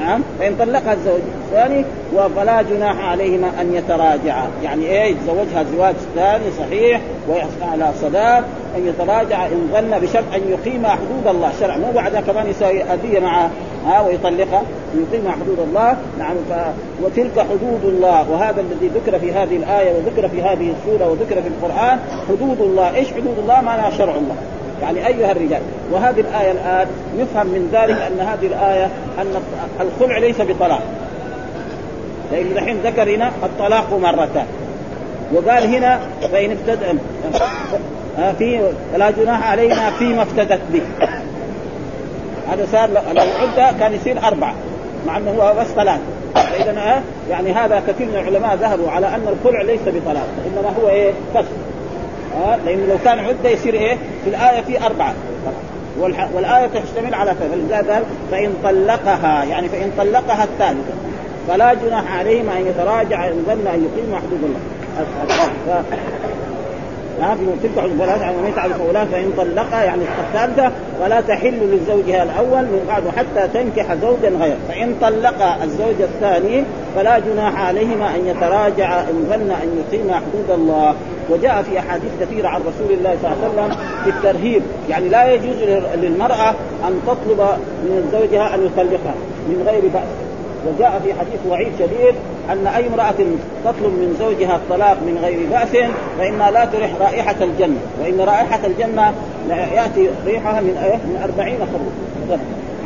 نعم؟ 0.00 0.22
فإن 0.38 0.56
طلقها 0.58 0.92
الزوج 0.92 1.20
الثاني 1.44 1.84
وفلا 2.14 2.62
جناح 2.62 3.04
عليهما 3.04 3.50
أن 3.60 3.74
يتراجعا. 3.74 4.48
يعني 4.62 4.84
إيه 4.86 5.10
يتزوجها 5.10 5.64
زواج 5.76 5.94
ثاني 6.16 6.44
صحيح 6.58 7.00
ويحصل 7.28 7.62
على 7.72 7.90
صداق 8.02 8.44
أن 8.76 8.86
يتراجع 8.86 9.46
إن 9.46 9.70
ظن 9.72 9.98
بشرط 9.98 10.24
أن 10.34 10.40
يقيم 10.50 10.86
حدود 10.86 11.26
الله. 11.26 11.52
شرع 11.60 11.76
مو 11.76 11.92
بعدها 11.94 12.20
كمان 12.20 12.46
يسوي 12.50 12.82
أذية 12.82 13.20
مع 13.20 13.48
ها 13.86 14.00
ويطلقها 14.00 14.62
يقيم 14.94 15.32
حدود 15.32 15.58
الله. 15.58 15.96
نعم 16.18 16.34
ف... 16.50 16.52
وتلك 17.02 17.38
حدود 17.38 17.84
الله. 17.84 18.30
وهذا 18.30 18.60
الذي 18.60 18.90
ذكر 18.94 19.18
في 19.18 19.32
هذه 19.32 19.56
الآية 19.56 19.92
وذكر 19.92 20.28
في 20.28 20.42
هذه 20.42 20.72
السورة 20.78 21.08
وذكر 21.10 21.42
في 21.42 21.48
القرآن 21.48 21.98
حدود 22.28 22.60
الله. 22.60 22.94
إيش 22.94 23.08
حدود 23.08 23.38
الله؟ 23.38 23.60
معناها 23.60 23.90
شرع 23.90 24.14
الله. 24.14 24.34
يعني 24.82 25.06
أيها 25.06 25.32
الرجال 25.32 25.60
وهذه 25.92 26.20
الآية 26.20 26.50
الآن 26.50 26.86
يفهم 27.18 27.46
من 27.46 27.68
ذلك 27.72 27.96
أن 28.00 28.20
هذه 28.20 28.46
الآية 28.46 28.90
أن 29.18 29.42
الخلع 29.80 30.18
ليس 30.18 30.40
بطلاق. 30.40 30.82
لأن 32.32 32.46
الحين 32.52 32.76
ذكر 32.84 33.14
هنا 33.14 33.30
الطلاق 33.42 33.94
مرتان. 33.94 34.46
وقال 35.34 35.74
هنا 35.74 36.00
فإن 36.32 36.50
ابتدأ 36.50 36.98
في 38.38 38.72
لا 38.96 39.10
جناح 39.10 39.50
علينا 39.50 39.90
فيما 39.90 40.22
افتدت 40.22 40.60
به. 40.72 40.82
هذا 42.48 42.66
صار 42.72 42.90
لو 42.90 43.22
عدة 43.40 43.78
كان 43.78 43.92
يصير 43.92 44.18
أربعة 44.26 44.54
مع 45.06 45.16
أنه 45.16 45.30
هو 45.30 45.54
بس 45.60 45.66
ثلاث 45.66 46.00
فإذا 46.34 47.02
يعني 47.30 47.52
هذا 47.52 47.82
كثير 47.88 48.06
من 48.06 48.14
العلماء 48.14 48.56
ذهبوا 48.56 48.90
على 48.90 49.06
أن 49.06 49.26
الخلع 49.28 49.62
ليس 49.62 49.80
بطلاق 49.86 50.26
إنما 50.46 50.72
هو 50.82 50.88
إيه؟ 50.88 51.12
فسخ 51.34 51.48
آه 52.46 52.56
لأنه 52.56 52.86
لو 52.86 52.98
كان 53.04 53.18
عدة 53.18 53.48
يصير 53.50 53.74
إيه؟ 53.74 53.96
في 54.24 54.30
الآية 54.30 54.60
في 54.60 54.86
أربعة. 54.86 55.14
والآية 56.34 56.66
تشتمل 56.66 57.14
على 57.14 57.34
فلذلك 57.34 58.06
فإن 58.30 58.54
طلقها 58.64 59.44
يعني 59.44 59.68
فإن 59.68 59.92
طلقها 59.98 60.44
الثالثة 60.44 60.92
فلا 61.48 61.74
جناح 61.74 62.18
عليهما 62.18 62.52
أن 62.52 62.66
يتراجع 62.66 63.28
إن 63.28 63.44
ظن 63.46 63.66
أن 63.66 63.88
يقيم 63.92 64.16
حدود 64.16 64.44
الله 64.44 65.84
ها 67.20 67.34
في 67.34 67.68
تلك 67.68 68.00
ولا 68.00 68.18
تعلم 68.18 68.42
من 68.42 68.52
فاولاد 68.78 69.08
فإن 69.08 69.32
طلقها 69.36 69.84
يعني 69.84 70.02
الثالثه 70.18 70.72
ولا 71.02 71.20
تحل 71.20 71.58
لزوجها 71.72 72.22
الأول 72.22 72.62
من 72.62 72.84
بعد 72.88 73.02
حتى 73.16 73.48
تنكح 73.48 73.94
زوجا 73.94 74.28
غيره. 74.28 74.56
فإن 74.68 74.94
طلق 75.00 75.42
الزوج 75.62 76.00
الثاني 76.00 76.64
فلا 76.96 77.18
جناح 77.18 77.66
عليهما 77.66 78.16
أن 78.16 78.26
يتراجع 78.26 79.00
إن 79.00 79.26
ظن 79.30 79.50
أن 79.50 79.84
يقيم 79.84 80.14
حدود 80.14 80.50
الله. 80.50 80.94
وجاء 81.30 81.62
في 81.62 81.78
أحاديث 81.78 82.10
كثيرة 82.20 82.48
عن 82.48 82.60
رسول 82.60 82.98
الله 82.98 83.16
صلى 83.22 83.32
الله 83.32 83.62
عليه 83.62 83.72
وسلم 83.72 83.76
في 84.04 84.10
الترهيب. 84.10 84.62
يعني 84.88 85.08
لا 85.08 85.34
يجوز 85.34 85.56
للمرأة 85.94 86.54
أن 86.88 87.00
تطلب 87.06 87.40
من 87.82 88.08
زوجها 88.12 88.54
أن 88.54 88.66
يطلقها 88.66 89.14
من 89.48 89.66
غير 89.68 89.82
بأس. 89.92 90.29
وجاء 90.66 91.00
في 91.04 91.14
حديث 91.14 91.40
وعيد 91.48 91.72
شديد 91.78 92.14
أن 92.52 92.66
أي 92.66 92.86
امرأة 92.86 93.14
تطلب 93.64 93.92
من 93.92 94.16
زوجها 94.18 94.56
الطلاق 94.56 94.96
من 95.02 95.18
غير 95.22 95.38
بأس 95.50 95.90
فإنها 96.18 96.50
لا 96.50 96.64
تريح 96.64 96.90
رائحة 97.00 97.36
الجنة 97.40 97.80
وإن 98.00 98.20
رائحة 98.20 98.60
الجنة 98.66 99.12
يأتي 99.48 100.08
ريحها 100.26 100.60
من 100.60 100.76
إيه؟ 100.84 100.96
من 100.96 101.20
أربعين 101.24 101.58
خروف 101.58 101.92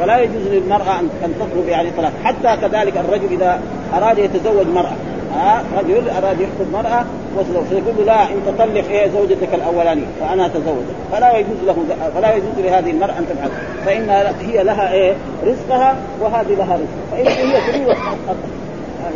فلا 0.00 0.21
يجوز 0.21 0.47
للمرأة 0.47 1.00
أن 1.00 1.35
تطلب 1.40 1.69
يعني 1.69 1.90
طلاق 1.97 2.12
حتى 2.25 2.57
كذلك 2.61 2.97
الرجل 2.97 3.33
إذا 3.33 3.61
أراد 3.95 4.19
يتزوج 4.19 4.67
مرأة 4.67 4.93
ها 5.34 5.62
رجل 5.78 6.10
أراد 6.10 6.40
يخطب 6.40 6.73
مرأة 6.73 7.04
وتزوج 7.36 7.64
فيقول 7.64 7.94
له 7.99 8.04
لا 8.04 8.23
انت 8.23 8.58
طلق 8.58 8.88
إيه 8.90 9.08
زوجتك 9.08 9.54
الأولانية 9.54 10.06
فأنا 10.20 10.47
اتزوجك 10.47 10.94
فلا 11.12 11.38
يجوز 11.38 11.56
له 11.66 11.76
فلا 12.14 12.34
يجوز 12.34 12.58
لهذه 12.58 12.90
المرأة 12.90 13.18
أن 13.18 13.26
تفعل 13.30 13.50
فان 13.86 14.10
هي 14.40 14.62
لها 14.62 14.92
إيه؟ 14.92 15.14
رزقها 15.47 15.97
وهذه 16.20 16.54
لها 16.54 16.75
رزق. 16.75 16.86
فاذا 17.12 17.30
هي 17.30 17.73
تريد 17.73 17.97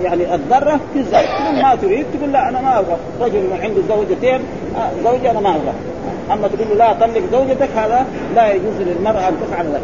يعني 0.03 0.35
الذره 0.35 0.81
في 0.93 0.99
الزوج 0.99 1.25
ما 1.63 1.75
تريد 1.83 2.07
تقول 2.19 2.33
لا 2.33 2.49
أنا 2.49 2.61
ما 2.61 2.79
أبغى. 2.79 2.97
رجل 3.21 3.49
عنده 3.63 3.81
زوجتين 3.89 4.41
زوجة 5.05 5.31
أنا 5.31 5.41
ما 5.41 5.51
أبغى. 5.51 5.73
أما 6.33 6.49
تقول 6.49 6.69
له 6.69 6.75
لا 6.75 6.93
طلق 6.93 7.23
زوجتك 7.33 7.69
هذا 7.77 8.07
لا 8.35 8.53
يجوز 8.53 8.75
للمرأة 8.81 9.29
أن 9.29 9.37
تفعل 9.47 9.67
ذلك. 9.67 9.83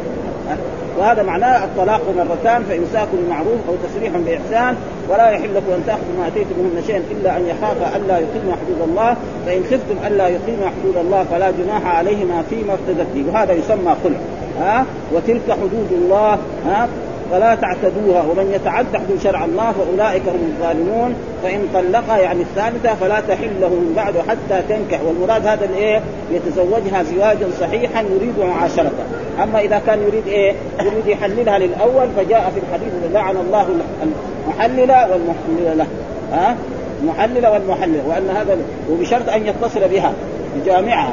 وهذا 0.99 1.23
معناه 1.23 1.65
الطلاق 1.65 2.01
مرتان 2.17 2.63
فإمساك 2.63 3.09
بمعروف 3.13 3.61
أو 3.69 3.75
تسريح 3.89 4.13
بإحسان 4.17 4.77
ولا 5.09 5.31
يحل 5.31 5.55
لكم 5.55 5.73
أن 5.73 5.83
تأخذوا 5.87 6.15
ما 6.19 6.27
آتيتموهن 6.27 6.83
شيئا 6.87 7.03
إلا 7.11 7.37
أن 7.37 7.47
يخافا 7.47 7.97
ألا 7.97 8.19
يقيما 8.19 8.53
حدود 8.53 8.89
الله 8.89 9.17
فإن 9.47 9.63
خفتم 9.65 10.07
ألا 10.07 10.29
يقيما 10.29 10.67
حدود 10.67 10.97
الله 10.97 11.25
فلا 11.25 11.51
جناح 11.51 11.97
عليهما 11.97 12.43
فيما 12.51 12.75
افتدت 12.75 13.07
به. 13.15 13.25
وهذا 13.33 13.53
يسمى 13.53 13.97
خلع. 14.05 14.19
ها؟ 14.61 14.87
وتلك 15.13 15.51
حدود 15.51 15.89
الله 15.93 16.39
ها؟ 16.67 16.89
فلا 17.31 17.55
تعتدوها. 17.55 18.23
ومن 18.23 18.53
يتعد 18.55 18.87
حدود 18.97 19.21
شرع 19.23 19.45
الله 19.45 19.73
فأولئك 19.73 20.23
هم 20.29 20.53
الظالمون. 20.53 21.15
فإن 21.43 21.69
طلقها 21.75 22.19
يعني 22.19 22.43
الثالثة 22.43 22.95
فلا 22.95 23.21
تحل 23.21 23.61
له 23.61 23.69
من 23.69 23.93
بعد 23.97 24.15
حتى 24.29 24.63
تنكح. 24.69 25.01
والمراد 25.03 25.47
هذا 25.47 25.65
الإيه؟ 25.65 26.01
يتزوجها 26.33 27.03
زواجا 27.03 27.47
صحيحا 27.61 28.03
يريد 28.03 28.35
معاشرته. 28.39 29.05
أما 29.43 29.61
إذا 29.61 29.83
كان 29.87 30.03
يريد 30.03 30.27
إيه؟ 30.27 30.55
يريد 30.81 31.07
يحللها 31.07 31.59
للأول 31.59 32.09
فجاء 32.17 32.53
في 32.55 32.61
الحديث 32.61 33.13
لعن 33.13 33.37
الله 33.37 33.67
المحلل 34.03 35.13
والمحلل 35.13 35.79
له. 35.79 35.87
ها؟ 36.33 36.57
المحلل 37.03 37.47
والمحلل 37.47 38.01
وأن 38.07 38.31
هذا 38.37 38.59
وبشرط 38.91 39.29
أن 39.29 39.47
يتصل 39.47 39.89
بها 39.89 40.13
يجامعها 40.57 41.13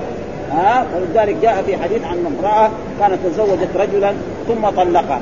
ها؟ 0.51 0.86
ولذلك 0.95 1.36
جاء 1.41 1.63
في 1.65 1.77
حديث 1.77 2.03
عن 2.05 2.25
امرأة 2.25 2.69
كانت 2.99 3.17
تزوجت 3.25 3.69
رجلا 3.75 4.13
ثم 4.47 4.69
طلقها. 4.69 5.21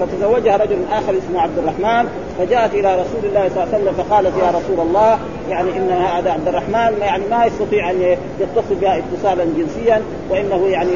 فتزوجها 0.00 0.56
رجل 0.56 0.78
آخر 0.92 1.14
اسمه 1.18 1.40
عبد 1.40 1.58
الرحمن 1.58 2.08
فجاءت 2.38 2.74
إلى 2.74 2.94
رسول 2.94 3.24
الله 3.24 3.48
صلى 3.48 3.62
الله 3.62 3.74
عليه 3.74 3.84
وسلم 3.84 3.92
فقالت 3.92 4.32
يا 4.36 4.48
رسول 4.48 4.86
الله 4.86 5.18
يعني 5.50 5.70
إن 5.76 5.90
هذا 5.90 6.30
عبد 6.30 6.48
الرحمن 6.48 6.98
يعني 7.00 7.22
ما 7.30 7.44
يستطيع 7.44 7.90
أن 7.90 8.16
يتصل 8.40 8.74
بها 8.80 8.98
اتصالا 8.98 9.44
جنسيا 9.44 10.02
وإنه 10.30 10.66
يعني 10.66 10.90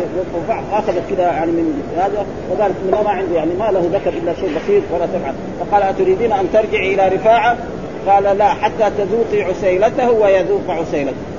أخذت 0.73 1.03
كذا 1.11 1.23
يعني 1.23 1.53
من 1.53 1.83
هذا 1.97 2.27
وقالت 2.51 2.75
لا 2.91 3.03
ما 3.03 3.11
عنده 3.11 3.37
يعني 3.37 3.55
ما 3.59 3.71
له 3.71 3.91
ذكر 3.93 4.13
إلا 4.23 4.35
شيء 4.35 4.49
بسيط 4.49 4.83
ولا 4.95 5.07
تفعل 5.07 5.35
فقال 5.61 5.83
أتريدين 5.83 6.33
أن 6.33 6.49
ترجعي 6.53 6.95
إلى 6.95 7.17
رفاعة؟ 7.17 7.57
قال 8.07 8.39
لا 8.39 8.49
حتى 8.49 8.91
تذوقي 8.99 9.43
عسيلته 9.43 10.11
ويذوق 10.11 10.63
عسيلته. 10.69 11.32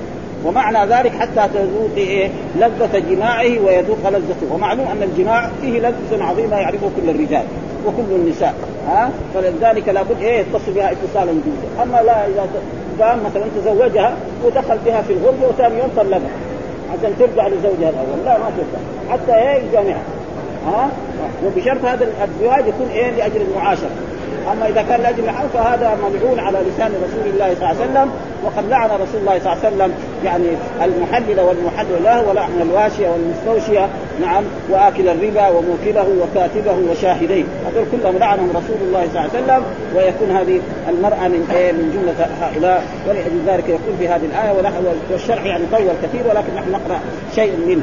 ومعنى 0.44 0.94
ذلك 0.94 1.12
حتى 1.12 1.48
تذوقي 1.54 2.08
إيه 2.08 2.30
لذة 2.56 2.98
جماعة 3.10 3.58
ويذوق 3.66 4.08
لذته. 4.08 4.54
ومعلوم 4.54 4.86
أن 4.86 5.02
الجماع 5.02 5.50
فيه 5.60 5.78
لذة 5.78 6.24
عظيمة 6.24 6.56
يعرفه 6.56 6.90
كل 6.96 7.10
الرجال 7.10 7.44
وكل 7.86 8.14
النساء 8.14 8.54
ها؟ 8.88 9.10
فلذلك 9.34 9.88
لابد 9.88 10.22
إيه 10.22 10.38
يتصل 10.40 10.72
بها 10.72 10.92
اتصالا 10.92 11.32
جنسيا 11.32 11.82
أما 11.82 12.02
لا 12.02 12.26
إذا 12.26 12.46
قام 13.00 13.18
مثلا 13.24 13.44
تزوجها 13.56 14.16
ودخل 14.44 14.78
بها 14.86 15.02
في 15.02 15.12
الغرفة 15.12 15.48
وثاني 15.48 15.78
يوم 15.78 15.88
طلقها 15.96 16.30
عشان 16.92 17.12
ترجع 17.18 17.48
لزوجها 17.48 17.90
الأول. 17.90 18.24
لا 18.24 18.38
ما 18.38 18.50
ترجع. 18.56 19.12
حتى 19.12 19.34
إيه 19.34 19.62
يجامعها 19.62 20.02
ها؟ 20.66 20.88
وبشرط 21.46 21.84
هذا 21.84 22.06
الزواج 22.24 22.66
يكون 22.68 22.88
إيه 22.92 23.10
لأجل 23.10 23.40
المعاشرة. 23.40 23.90
أما 24.52 24.68
إذا 24.68 24.82
كان 24.82 25.00
لأجل 25.00 25.24
الحرب 25.24 25.48
فهذا 25.54 25.98
ملعون 26.12 26.40
على 26.40 26.58
لسان 26.58 26.92
رسول 27.04 27.34
الله 27.34 27.54
صلى 27.54 27.70
الله 27.70 27.82
عليه 27.82 27.90
وسلم 27.90 28.10
وقد 28.44 28.68
لعن 28.68 28.90
رسول 28.90 29.20
الله 29.20 29.38
صلى 29.38 29.52
الله 29.52 29.64
عليه 29.64 29.74
وسلم 29.76 29.92
يعني 30.24 30.46
المحلل 30.84 31.40
والمحلل 31.40 32.04
له 32.04 32.28
ولعن 32.28 32.60
الواشية 32.60 33.08
والمستوشية 33.08 33.88
نعم 34.20 34.44
وآكل 34.70 35.08
الربا 35.08 35.48
وموكله 35.48 36.06
وكاتبه 36.20 36.90
وشاهديه. 36.90 37.44
هذول 37.66 37.84
كلهم 37.92 38.18
لعنهم 38.18 38.50
رسول 38.50 38.76
الله 38.82 39.08
صلى 39.12 39.20
الله 39.20 39.30
عليه 39.34 39.44
وسلم 39.44 39.62
ويكون 39.96 40.36
هذه 40.36 40.60
المرأة 40.88 41.28
من 41.28 41.48
إيه 41.56 41.72
من 41.72 41.90
جملة 41.94 42.28
هؤلاء. 42.40 42.84
ولأجل 43.08 43.40
ذلك 43.46 43.68
يقول 43.68 43.96
في 43.98 44.08
هذه 44.08 44.24
الآية 44.24 44.52
والشرح 45.12 45.44
يعني 45.44 45.64
طول 45.72 45.88
كثير 46.02 46.28
ولكن 46.28 46.54
نحن 46.56 46.72
نقرأ 46.72 47.00
شيء 47.34 47.56
منه. 47.66 47.82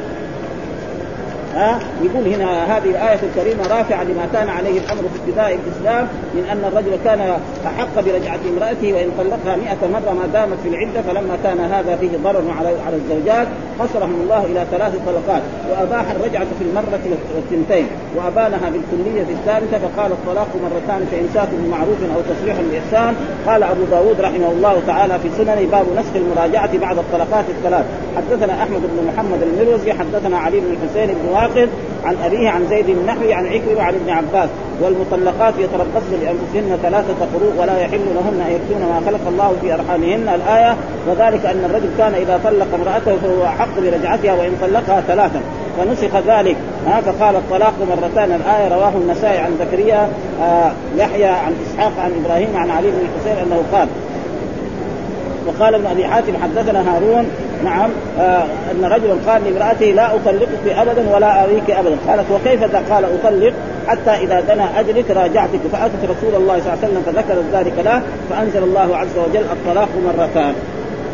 ها؟ 1.54 1.78
يقول 2.02 2.34
هنا 2.34 2.76
هذه 2.76 2.90
الآية 2.90 3.18
الكريمة 3.22 3.62
رافعة 3.62 4.04
لما 4.04 4.28
كان 4.32 4.48
عليه 4.48 4.80
الأمر 4.80 5.02
في 5.02 5.20
ابتداء 5.24 5.58
الإسلام 5.64 6.08
من 6.34 6.44
أن 6.52 6.64
الرجل 6.72 6.98
كان 7.04 7.20
أحق 7.66 7.94
برجعة 7.96 8.40
امرأته 8.52 8.92
وإن 8.92 9.10
طلقها 9.18 9.56
100 9.56 9.92
مرة 9.92 10.12
ما 10.12 10.26
دامت 10.32 10.58
في 10.62 10.68
العدة 10.68 11.02
فلما 11.02 11.38
كان 11.44 11.60
هذا 11.60 11.96
فيه 11.96 12.10
ضرر 12.24 12.44
على 12.58 12.68
على 12.86 12.96
الزوجات 12.96 13.48
قصرهم 13.80 14.20
الله 14.22 14.44
إلى 14.44 14.66
ثلاث 14.70 14.92
طلقات. 15.06 15.42
وأباح 15.70 16.10
الرجعة 16.10 16.46
في 16.58 16.64
المرة 16.64 17.04
والثنتين 17.34 17.86
وأبانها 18.16 18.70
بالكلية 18.70 19.24
في 19.24 19.32
الثالثة 19.32 19.78
فقال 19.78 20.12
الطلاق 20.12 20.48
مرتان 20.64 21.06
فامساك 21.10 21.48
بمعروف 21.52 21.98
أو 22.16 22.20
تسريح 22.34 22.56
بإحسان. 22.70 23.14
قال 23.46 23.62
أبو 23.62 23.84
داود 23.90 24.20
رحمه 24.20 24.50
الله 24.50 24.82
تعالى 24.86 25.18
في 25.18 25.28
سنن 25.38 25.68
باب 25.72 25.86
نسخ 25.98 26.16
المراجعة 26.16 26.78
بعد 26.78 26.98
الطلقات 26.98 27.44
الثلاث. 27.48 27.84
حدثنا 28.16 28.62
أحمد 28.62 28.80
بن 28.80 29.12
محمد 29.12 29.42
المروزي 29.42 29.92
حدثنا 29.92 30.38
علي 30.38 30.60
بن 30.60 30.66
الحسين 30.72 31.14
بن 31.14 31.34
واقد 31.42 31.68
عن 32.04 32.16
أبيه 32.24 32.48
عن 32.48 32.66
زيد 32.70 32.86
بن 32.86 33.06
نحوي 33.06 33.34
عن 33.34 33.46
عكرمة 33.46 33.82
عن 33.82 33.94
ابن 33.94 34.10
عباس 34.10 34.48
والمطلقات 34.80 35.54
يتربصن 35.58 36.22
لأنفسهن 36.22 36.78
ثلاثة 36.82 37.26
قروء 37.34 37.52
ولا 37.58 37.78
يحل 37.80 38.00
لهن 38.14 38.40
أن 38.46 38.52
يكتمن 38.52 38.86
ما 38.86 39.02
خلق 39.06 39.28
الله 39.28 39.56
في 39.60 39.74
أرحامهن. 39.74 40.28
الآية 40.34 40.76
وذلك 41.08 41.46
أن 41.46 41.64
الرجل 41.64 41.88
كان 41.98 42.14
إذا 42.14 42.40
طلق 42.44 42.66
امرأته 42.74 43.16
فهو 43.22 43.44
أحق 43.44 43.80
برجعتها 43.80 44.34
وإن 44.34 44.56
طلقها 44.62 45.00
ثلاثا. 45.00 45.40
فنسخ 45.78 46.16
ذلك. 46.26 46.56
ها 46.86 47.00
فقال 47.00 47.36
الطلاق 47.36 47.74
مرتان. 47.90 48.32
الآية 48.32 48.74
رواه 48.74 48.92
النسائي 48.94 49.38
عن 49.38 49.50
زكريا 49.60 50.08
آه 50.42 50.72
يحيى 50.96 51.26
عن 51.26 51.52
إسحاق 51.66 51.92
عن 52.04 52.12
إبراهيم 52.24 52.56
عن 52.56 52.70
علي 52.70 52.88
بن 52.90 52.98
الحسين 52.98 53.46
أنه 53.46 53.62
قال 53.72 53.88
وقال 55.46 55.74
ابن 55.74 55.86
أبي 55.86 56.04
حاتم 56.04 56.32
حدثنا 56.42 56.94
هارون 56.94 57.26
نعم 57.64 57.90
آه 58.20 58.44
أن 58.70 58.84
رجلا 58.84 59.14
قال 59.26 59.44
لامرأته 59.44 59.86
لا 59.86 60.14
اطلقك 60.14 60.66
ابدا 60.66 61.14
ولا 61.14 61.26
اويك 61.26 61.70
ابدا. 61.70 61.96
قالت 62.08 62.30
وكيف 62.30 62.62
قال 62.92 63.04
أطلق؟ 63.04 63.52
حتى 63.86 64.10
إذا 64.10 64.40
دنا 64.40 64.80
أجلك 64.80 65.10
راجعتك 65.10 65.60
فأتت 65.72 66.02
رسول 66.04 66.34
الله 66.34 66.60
صلى 66.60 66.72
الله 66.72 66.78
عليه 66.82 66.88
وسلم 66.88 67.02
فذكرت 67.06 67.44
ذلك 67.52 67.72
له 67.84 68.02
فأنزل 68.30 68.62
الله 68.62 68.96
عز 68.96 69.18
وجل 69.18 69.44
الطلاق 69.52 69.88
مرتان. 70.06 70.54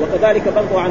وكذلك 0.02 0.42
برضو 0.56 0.78
عن 0.78 0.90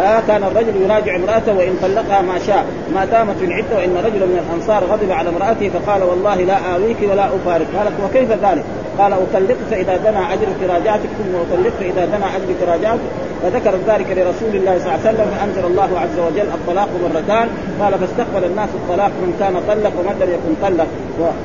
آه 0.00 0.20
كان 0.28 0.42
الرجل 0.42 0.82
يراجع 0.82 1.16
امرأته 1.16 1.52
وإن 1.52 1.76
طلقها 1.82 2.22
ما 2.22 2.38
شاء 2.46 2.64
ما 2.94 3.04
دامت 3.04 3.36
في 3.38 3.44
العدة 3.44 3.76
وإن 3.76 3.96
رجلا 4.06 4.26
من 4.26 4.48
الأنصار 4.48 4.84
غضب 4.84 5.10
على 5.10 5.28
امرأته 5.28 5.68
فقال 5.68 6.02
والله 6.02 6.34
لا 6.34 6.74
اويك 6.74 6.96
ولا 7.02 7.26
أفارق. 7.26 7.66
قالت 7.78 7.92
وكيف 8.04 8.30
ذلك؟ 8.30 8.64
قال 8.98 9.12
أطلقك 9.12 9.56
فاذا 9.70 9.96
دنا 9.96 10.32
اجلك 10.32 10.60
راجعتك 10.68 11.10
ثم 11.18 11.32
أطلقك 11.44 11.72
فاذا 11.80 12.04
دنا 12.06 12.26
اجلك 12.36 12.60
راجعتك. 12.68 13.10
فذكر 13.42 13.74
ذلك 13.88 14.06
لرسول 14.10 14.56
الله 14.56 14.78
صلى 14.78 14.86
الله 14.86 15.00
عليه 15.04 15.10
وسلم 15.10 15.28
فأنزل 15.34 15.64
الله 15.70 15.90
عز 16.02 16.18
وجل 16.26 16.48
الطلاق 16.58 16.88
مرتان. 17.04 17.48
قال 17.80 17.92
فاستقبل 17.98 18.44
الناس 18.44 18.68
الطلاق 18.74 19.12
من 19.22 19.30
كان 19.40 19.54
طلق 19.68 19.92
ومن 19.98 20.16
لم 20.20 20.30
يكن 20.36 20.52
طلق. 20.66 20.90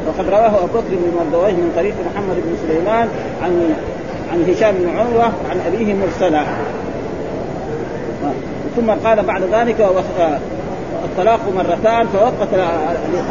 وقد 0.08 0.30
رواه 0.30 0.54
أبو 0.64 0.74
بكر 0.74 0.92
بن 0.92 1.12
مردويه 1.20 1.54
من 1.54 1.72
طريق 1.76 1.96
محمد 2.08 2.36
بن 2.46 2.54
سليمان 2.68 3.08
عن 3.44 3.74
عن 4.32 4.40
هشام 4.50 4.76
بن 4.76 4.90
عروة 4.98 5.26
عن 5.50 5.58
أبيه 5.68 5.94
مرسلا. 5.94 6.44
ثم 8.76 8.92
قال 9.06 9.24
بعد 9.24 9.44
ذلك 9.54 9.80
الطلاق 11.14 11.40
مرتان 11.56 12.08
فوقت 12.08 12.48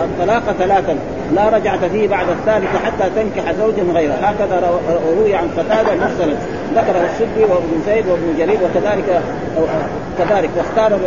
الطلاق 0.05 0.43
ثلاثا. 0.59 0.97
لا 1.35 1.49
رجعة 1.49 1.89
فيه 1.89 2.09
بعد 2.09 2.27
الثالثة 2.29 2.79
حتى 2.79 3.11
تنكح 3.17 3.53
زوجا 3.53 3.83
غيره. 3.95 4.13
هكذا 4.13 4.81
روي 5.19 5.35
عن 5.35 5.49
قتادة 5.59 5.95
مرسلا. 5.95 6.35
ذكره 6.75 7.11
السدي 7.11 7.45
وابن 7.45 7.83
زيد 7.87 8.07
وابن 8.07 8.35
جرير 8.39 8.59
وكذلك 8.65 9.23
كذلك. 10.19 10.51
واختار 10.57 10.99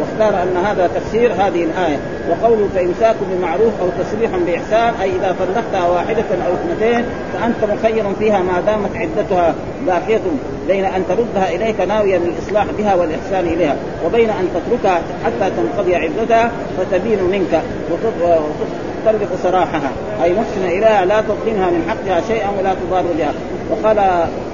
واختار 0.00 0.42
أن 0.42 0.56
هذا 0.64 0.90
تفسير 0.94 1.32
هذه 1.32 1.64
الآية. 1.64 1.98
وقوله 2.30 2.68
فإمساك 2.74 3.16
بمعروف 3.30 3.72
أو 3.80 3.88
تسريح 4.04 4.30
بإحسان 4.46 4.94
أي 5.02 5.10
إذا 5.10 5.36
طلقتها 5.38 5.88
واحدة 5.88 6.24
أو 6.46 6.54
اثنتين 6.54 7.04
فأنت 7.32 7.72
مخير 7.72 8.04
فيها 8.18 8.38
ما 8.38 8.60
دامت 8.66 8.96
عدتها 8.96 9.54
باقية 9.86 10.20
بين 10.68 10.84
أن 10.84 11.04
تردها 11.08 11.54
إليك 11.54 11.80
ناويا 11.80 12.18
للإصلاح 12.18 12.66
بها 12.78 12.94
والإحسان 12.94 13.46
إليها 13.46 13.76
وبين 14.06 14.30
أن 14.30 14.48
تتركها 14.54 15.02
حتى 15.24 15.50
تنقضي 15.56 15.96
عدتها 15.96 16.23
فتبين 16.78 17.22
منك 17.22 17.62
وتطلق 17.90 19.28
سراحها. 19.42 19.90
أي 20.22 20.32
محسن 20.32 20.64
اليها 20.64 21.04
لا 21.04 21.20
تظلمها 21.20 21.70
من 21.70 21.90
حقها 21.90 22.20
شيئا 22.28 22.48
ولا 22.58 22.74
تضار 22.74 23.04
بها. 23.18 23.32
وقال 23.70 23.98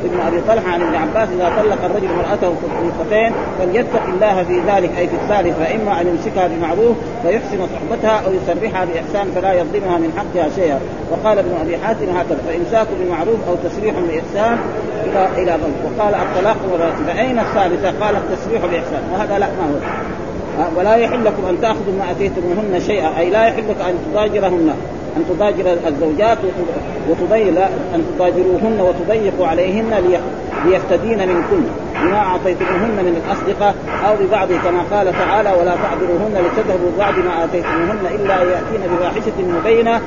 ابن 0.04 0.20
أبي 0.26 0.40
طلحة 0.48 0.70
عن 0.72 0.83
ابن 0.83 0.94
عباس 0.94 1.28
إذا 1.28 1.52
طلق 1.62 1.85
الرجل 1.85 2.06
امرأته 2.06 2.54
في 2.61 2.66
الطلقتين 2.66 3.33
فليتق 3.59 4.04
الله 4.09 4.44
في 4.44 4.61
ذلك 4.61 4.90
أي 4.98 5.09
في 5.09 5.14
الثالث 5.14 5.59
فإما 5.59 6.00
أن 6.00 6.06
يمسكها 6.06 6.48
بمعروف 6.48 6.96
فيحسن 7.22 7.59
صحبتها 7.74 8.22
أو 8.26 8.33
يسرحها 8.33 8.85
بإحسان 8.85 9.33
فلا 9.35 9.52
يظلمها 9.52 9.98
من 9.98 10.12
حقها 10.16 10.48
شيئا. 10.56 10.80
وقال 11.11 11.38
ابن 11.38 11.50
أبي 11.62 11.78
حاتم 11.78 12.09
هكذا 12.16 12.38
فإمساك 12.48 12.87
بمعروف 13.00 13.38
أو 13.48 13.54
تسريح 13.64 13.94
بإحسان 13.94 14.59
إلى 15.04 15.28
إلى 15.42 15.59
وقال 15.85 16.14
الطلاق 16.14 16.56
مرات 16.72 16.94
فاين 17.06 17.38
الثالثة؟ 17.38 18.04
قال 18.04 18.16
التسريح 18.16 18.62
بإحسان. 18.62 19.02
وهذا 19.12 19.38
لا 19.38 19.46
ما 19.46 19.64
هو؟ 19.70 20.29
ولا 20.76 20.96
يحل 20.96 21.24
لكم 21.24 21.46
أن 21.48 21.60
تأخذوا 21.62 21.94
ما 21.98 22.10
أتيتموهن 22.10 22.80
شيئا 22.86 23.18
أي 23.18 23.30
لا 23.30 23.46
يحل 23.46 23.62
لك 23.68 23.80
أن 23.88 23.94
تضاجرهن 24.12 24.74
أن 25.16 25.24
تضاجر 25.28 25.76
الزوجات 25.88 26.38
وتضيل 27.10 27.58
أن 27.94 28.04
تضاجروهن 28.14 28.80
وتضيقوا 28.80 29.46
عليهن 29.46 30.18
ليفتدين 30.64 31.18
من 31.18 31.44
كل 31.50 31.62
ما 32.10 32.16
أعطيتموهن 32.16 33.04
من 33.04 33.22
الأصدقاء 33.26 33.74
أو 34.06 34.26
ببعض 34.26 34.48
كما 34.48 34.82
قال 34.90 35.12
تعالى 35.12 35.50
ولا 35.60 35.74
تعذروهن 35.76 36.34
لتذهبوا 36.34 36.90
بعض 36.98 37.14
ما 37.18 37.44
آتيتموهن 37.44 38.06
إلا 38.14 38.34
ياتين 38.34 38.80
بفاحشه 38.96 39.58
مبينة 39.60 40.00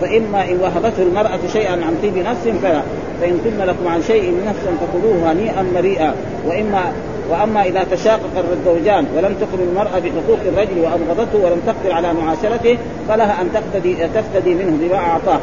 فإما 0.00 0.50
إن 0.50 0.58
وهبته 0.60 1.02
المرأة 1.02 1.38
شيئا 1.52 1.72
عن 1.72 1.96
طيب 2.02 2.18
نفس 2.18 2.48
فلا 2.62 2.82
فإن 3.20 3.40
تبن 3.44 3.66
لكم 3.66 3.88
عن 3.88 4.02
شيء 4.02 4.30
من 4.30 4.44
نفس 4.48 4.60
فخذوه 4.80 5.32
هنيئا 5.32 5.66
مريئا 5.74 6.14
وإما 6.46 6.92
وأما 7.30 7.62
إذا 7.62 7.84
تشاقق 7.90 8.44
الزوجان 8.52 9.06
ولم 9.16 9.34
تقم 9.40 9.62
المرأة 9.70 9.98
بحقوق 9.98 10.38
الرجل 10.46 10.80
وأبغضته 10.80 11.38
ولم 11.38 11.60
تقدر 11.66 11.94
على 11.94 12.12
معاشرته 12.12 12.78
فلها 13.08 13.42
أن 13.42 13.48
تفتدي 13.54 13.94
تفتدي 13.94 14.54
منه 14.54 14.76
بما 14.80 14.96
أعطاه. 14.96 15.40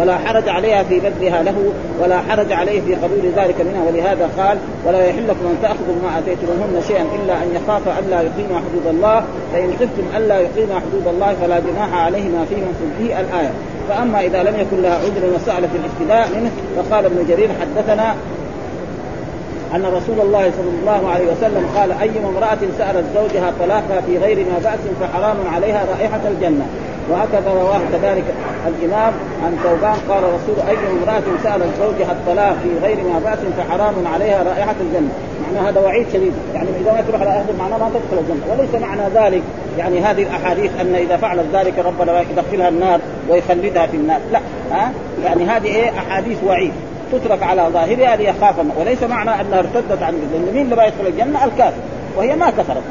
ولا 0.00 0.18
حرج 0.18 0.48
عليها 0.48 0.82
في 0.82 1.00
بذلها 1.00 1.42
له 1.42 1.72
ولا 2.00 2.18
حرج 2.28 2.52
عليه 2.52 2.80
في 2.80 2.94
قبول 2.94 3.32
ذلك 3.36 3.54
منها. 3.60 3.82
ولهذا 3.86 4.30
قال 4.38 4.58
ولا 4.86 5.06
يحل 5.06 5.28
لكم 5.28 5.46
أن 5.46 5.56
تأخذوا 5.62 5.96
ما 6.02 6.18
آتيتموهن 6.18 6.82
شيئا 6.88 7.02
إلا 7.02 7.34
أن 7.34 7.54
يخاف 7.54 7.82
الا 7.98 8.22
يقيما 8.22 8.56
حدود 8.58 8.86
الله 8.90 9.24
فإن 9.52 9.72
خفتم 9.72 10.16
الا 10.16 10.40
يقيما 10.40 10.74
حدود 10.74 11.06
الله 11.14 11.34
فلا 11.40 11.58
جناح 11.58 11.94
عليهما 11.94 12.44
فيما 12.48 12.72
به 13.00 13.20
الآية. 13.20 13.50
فأما 13.88 14.20
إذا 14.20 14.42
لم 14.42 14.60
يكن 14.60 14.82
لها 14.82 14.94
عذر 14.94 15.34
وسألت 15.34 15.70
الافتداء 15.74 16.40
منه 16.40 16.50
فقال 16.76 17.04
ابن 17.04 17.26
جرير 17.28 17.48
حدثنا 17.60 18.14
أن 19.74 19.82
رسول 19.82 20.20
الله 20.20 20.50
صلى 20.50 20.70
الله 20.80 21.10
عليه 21.10 21.24
وسلم 21.32 21.70
قال 21.76 21.92
أي 21.92 22.10
امرأة 22.24 22.58
سالت 22.78 23.04
زوجها 23.14 23.52
طلاقها 23.60 24.00
في 24.06 24.18
غير 24.18 24.36
ما 24.38 24.58
بأس 24.64 24.78
فحرام 25.00 25.36
عليها 25.54 25.84
رائحة 25.90 26.20
الجنة. 26.28 26.66
وهكذا 27.10 27.52
رواه 27.52 27.80
كذلك 27.92 28.24
الإمام 28.66 29.12
عن 29.44 29.58
ثوبان. 29.64 29.96
قال 30.08 30.22
رسول 30.22 30.68
أي 30.68 30.76
امرأة 30.90 31.22
سالت 31.44 31.74
زوجها 31.78 32.12
الطلاق 32.12 32.56
في 32.62 32.86
غير 32.86 32.96
ما 32.96 33.18
بأس 33.24 33.38
فحرام 33.58 33.94
عليها 34.14 34.42
رائحة 34.42 34.74
الجنة. 34.80 35.10
معنى 35.42 35.68
هذا 35.68 35.80
وعيد 35.80 36.06
شديد. 36.12 36.32
يعني 36.54 36.68
إذا 36.80 36.92
ما 36.92 37.00
تروح 37.00 37.20
على 37.20 37.30
أهل 37.30 37.56
معناه 37.58 37.78
ما 37.78 37.88
تدخل 37.88 38.22
الجنة. 38.22 38.52
وليس 38.52 38.82
معنى 38.82 39.02
ذلك 39.14 39.42
يعني 39.78 40.00
هذه 40.00 40.22
الأحاديث 40.22 40.70
أن 40.80 40.94
إذا 40.94 41.16
فعلت 41.16 41.46
ذلك 41.52 41.78
ربنا 41.78 42.20
يدخلها 42.20 42.68
النار 42.68 43.00
ويخلدها 43.28 43.86
في 43.86 43.96
النار. 43.96 44.20
لا 44.32 44.40
ها؟ 44.70 44.92
يعني 45.24 45.44
هذه 45.44 45.66
إيه؟ 45.66 45.90
أحاديث 45.90 46.38
وعيد. 46.46 46.72
تترك 47.12 47.42
على 47.42 47.62
ظاهرها 47.72 48.16
ليخاف 48.16 48.54
وليس 48.78 49.02
معنى 49.02 49.30
أنها 49.30 49.58
ارتدت 49.58 50.02
عن 50.02 50.14
لأن 50.32 50.54
مين 50.54 50.72
اللي 50.72 50.86
يدخل 50.86 51.06
الجنة؟ 51.06 51.44
الكافر. 51.44 51.80
وهي 52.16 52.36
ما 52.36 52.50
كفرت 52.50 52.82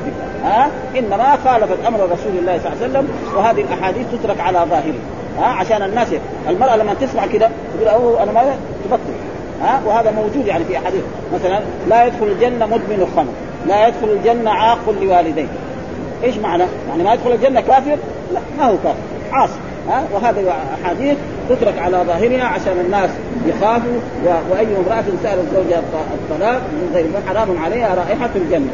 ها؟ 0.43 0.69
إنما 0.97 1.37
خالفت 1.45 1.85
أمر 1.87 1.99
رسول 1.99 2.37
الله 2.39 2.59
صلى 2.59 2.73
الله 2.73 2.83
عليه 2.83 2.89
وسلم 2.89 3.07
وهذه 3.35 3.61
الأحاديث 3.61 4.05
تترك 4.11 4.39
على 4.39 4.59
ظاهرها. 4.69 4.93
ها؟ 5.39 5.45
عشان 5.45 5.81
الناس 5.81 6.07
المرأة 6.49 6.75
لما 6.75 6.93
تسمع 6.93 7.25
كده 7.25 7.49
تقول 7.75 7.87
أوه 7.87 8.23
أنا 8.23 8.31
ما 8.31 8.55
تبطل 8.85 9.13
ها؟ 9.61 9.81
وهذا 9.85 10.11
موجود 10.11 10.47
يعني 10.47 10.63
في 10.63 10.77
أحاديث. 10.77 11.01
مثلا 11.33 11.59
لا 11.89 12.05
يدخل 12.05 12.25
الجنة 12.25 12.65
مدمن 12.65 13.07
الخمر. 13.09 13.31
لا 13.67 13.87
يدخل 13.87 14.09
الجنة 14.09 14.51
عاق 14.51 14.95
لوالديه. 15.01 15.47
إيش 16.23 16.37
معنى؟ 16.37 16.63
يعني 16.89 17.03
ما 17.03 17.13
يدخل 17.13 17.31
الجنة 17.31 17.61
كافر؟ 17.61 17.97
لا 18.33 18.39
ما 18.57 18.65
هو 18.65 18.75
كافر. 18.83 18.97
عاصي. 19.31 19.53
ها؟ 19.89 20.03
وهذا 20.13 20.55
احاديث 20.83 21.17
تترك 21.49 21.79
على 21.79 21.97
ظاهرها 22.07 22.43
عشان 22.43 22.79
الناس 22.85 23.09
يخافوا 23.47 23.99
وأي 24.51 24.65
امرأة 24.65 25.05
سألت 25.23 25.45
زوجها 25.55 25.81
الطلاق 26.13 26.61
من 26.61 26.91
غير 26.93 27.05
حرام 27.27 27.57
عليها 27.63 27.95
رائحة 27.95 28.29
الجنة. 28.35 28.71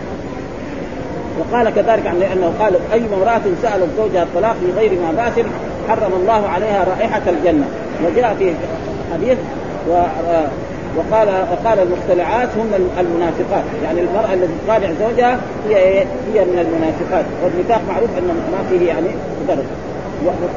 وقال 1.40 1.70
كذلك 1.70 2.08
عن 2.08 2.20
لأنه 2.20 2.54
قال 2.60 2.74
أي 2.94 3.02
امرأة 3.14 3.42
سألت 3.62 3.90
زوجها 3.98 4.24
الطلاق 4.24 4.56
في 4.60 4.80
غير 4.80 4.92
ما 4.92 5.12
بأس 5.12 5.46
حرم 5.90 6.12
الله 6.22 6.50
عليها 6.50 6.84
رائحة 6.84 7.22
الجنة. 7.28 7.66
وجاء 8.06 8.36
في 8.40 8.54
حديث 9.14 9.38
و 9.90 10.02
وقال 10.98 11.28
وقال 11.52 11.80
المختلعات 11.80 12.50
هن 12.58 12.90
المنافقات. 13.00 13.64
يعني 13.84 14.02
المرأة 14.02 14.34
التي 14.34 14.54
تخادع 14.68 14.88
زوجها 15.08 15.40
هي 15.70 16.00
هي 16.00 16.46
من 16.46 16.60
المنافقات. 16.60 17.26
والنفاق 17.44 17.82
معروف 17.90 18.10
أن 18.18 18.28
ما 18.28 18.64
فيه 18.70 18.88
يعني 18.88 19.08
تقدر 19.48 19.62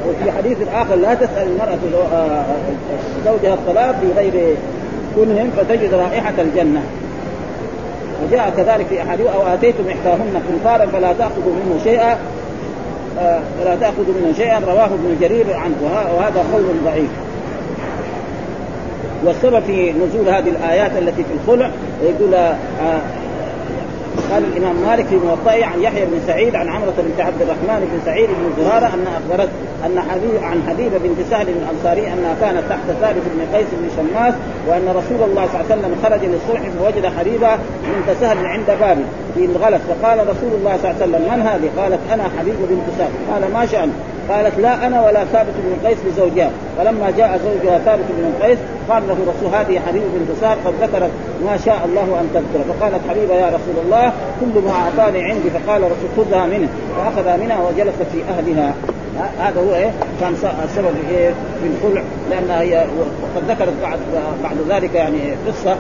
وفي 0.09 0.33
حديث 0.33 0.59
آخر 0.75 0.95
لا 0.95 1.15
تسأل 1.15 1.49
المرأة 1.49 1.79
آه، 2.13 2.45
زوجها 3.25 3.55
الطلاق 3.55 3.95
بغير 4.03 4.57
كنهم 5.17 5.51
فتجد 5.57 5.95
رائحة 5.95 6.35
الجنة. 6.39 6.83
وجاء 8.25 8.53
كذلك 8.57 8.87
في 8.87 9.03
أحاديث 9.03 9.27
أو 9.27 9.55
آتيتم 9.55 9.85
إحداهن 9.89 10.43
قنطارا 10.49 10.87
فلا 10.87 11.13
تأخذوا 11.13 11.53
منه 11.53 11.81
شيئا 11.85 12.19
آه، 13.19 13.41
فلا 13.61 13.77
تأخذوا 13.77 14.15
منه 14.21 14.33
شيئا 14.37 14.59
رواه 14.59 14.87
ابن 14.87 15.17
جرير 15.21 15.55
عنه 15.55 15.75
وهذا 16.17 16.45
قول 16.53 16.65
ضعيف. 16.85 17.11
والسبب 19.25 19.63
في 19.67 19.93
نزول 19.93 20.29
هذه 20.29 20.49
الآيات 20.49 20.91
التي 20.99 21.25
في 21.25 21.33
الخلع 21.43 21.71
يقول 22.03 22.35
آه، 22.35 22.57
قال 24.33 24.45
الإمام 24.45 24.77
مالك 24.87 25.07
في 25.07 25.17
موطئه 25.17 25.65
عن 25.65 25.83
يحيى 25.83 26.05
بن 26.05 26.21
سعيد 26.27 26.57
عن 26.57 26.69
عمرة 26.69 26.95
بنت 26.99 27.21
عبد 27.21 27.43
الرحمن 27.43 27.89
بن 27.93 28.01
سعيد 28.05 28.29
بن 28.29 28.65
زراره 28.65 28.87
ان 28.87 29.07
أخبرت 29.07 29.49
أن 29.87 30.01
حبيب 30.01 30.43
عن 30.43 30.63
حبيبه 30.69 30.99
بنت 30.99 31.19
سهل 31.31 31.47
الأنصاري 31.49 32.13
أنها 32.13 32.37
كانت 32.41 32.63
تحت 32.69 32.87
ثابت 33.01 33.23
بن 33.35 33.57
قيس 33.57 33.67
بن 33.73 33.89
شماس 33.97 34.35
وأن 34.69 34.89
رسول 34.89 35.31
الله 35.31 35.47
صلى 35.47 35.61
الله 35.61 35.67
عليه 35.71 35.75
وسلم 35.75 35.97
خرج 36.03 36.21
للصلح 36.25 36.63
فوجد 36.79 37.07
حبيبه 37.19 37.57
بنت 37.57 38.17
سهل 38.21 38.47
عند 38.47 38.67
بابه 38.67 39.05
في 39.35 39.45
الغلس 39.45 39.81
فقال 39.89 40.19
رسول 40.19 40.53
الله 40.59 40.77
صلى 40.83 40.91
الله 40.91 41.03
عليه 41.03 41.07
وسلم 41.07 41.23
من 41.23 41.41
هذه؟ 41.47 41.83
قالت 41.83 42.01
أنا 42.13 42.23
حبيبه 42.39 42.67
بنت 42.71 42.87
سهل. 42.99 43.13
قال 43.33 43.53
ما 43.53 43.67
شان 43.67 43.93
قالت 44.31 44.59
لا 44.59 44.87
أنا 44.87 45.07
ولا 45.07 45.25
ثابت 45.25 45.53
بن 45.65 45.89
قيس 45.89 45.99
لزوجها 46.07 46.51
فلما 46.79 47.11
جاء 47.17 47.41
زوجها 47.45 47.79
ثابت 47.79 48.05
بن 48.19 48.47
قيس 48.47 48.59
قال 48.89 49.03
له 49.09 49.15
رسول 49.15 49.55
هذه 49.55 49.81
حبيب 49.87 50.03
بن 50.03 50.35
سهل 50.41 50.59
قد 50.65 50.75
ذكرت 50.83 51.11
ما 51.45 51.57
شاء 51.65 51.81
الله 51.85 52.21
أن 52.21 52.31
تذكر. 52.35 52.65
فقالت 52.69 53.01
حبيبة 53.11 53.35
يا 53.35 53.47
رسول 53.47 53.85
الله 53.85 54.13
كل 54.41 54.61
ما 54.61 54.71
أعطاني 54.71 55.23
عندي. 55.25 55.51
فقال 55.51 55.83
رسول 55.83 56.11
خذها 56.17 56.47
منه. 56.47 56.69
فأخذها 56.97 57.37
منها 57.37 57.59
وجلست 57.69 58.03
في 58.13 58.23
أهلها. 58.29 58.75
هذا 59.39 59.61
هو 59.61 59.75
إيه؟ 59.75 59.91
كان 60.21 60.35
السبب 60.65 60.95
إيه؟ 61.11 61.31
في 61.31 61.67
الخلع 61.67 62.03
لأنها 62.31 62.61
هي 62.61 62.87
وقد 62.99 63.51
ذكرت 63.51 63.75
بعد 63.83 63.99
بعد 64.45 64.57
ذلك 64.69 64.95
يعني 64.95 65.19
قصة. 65.49 65.77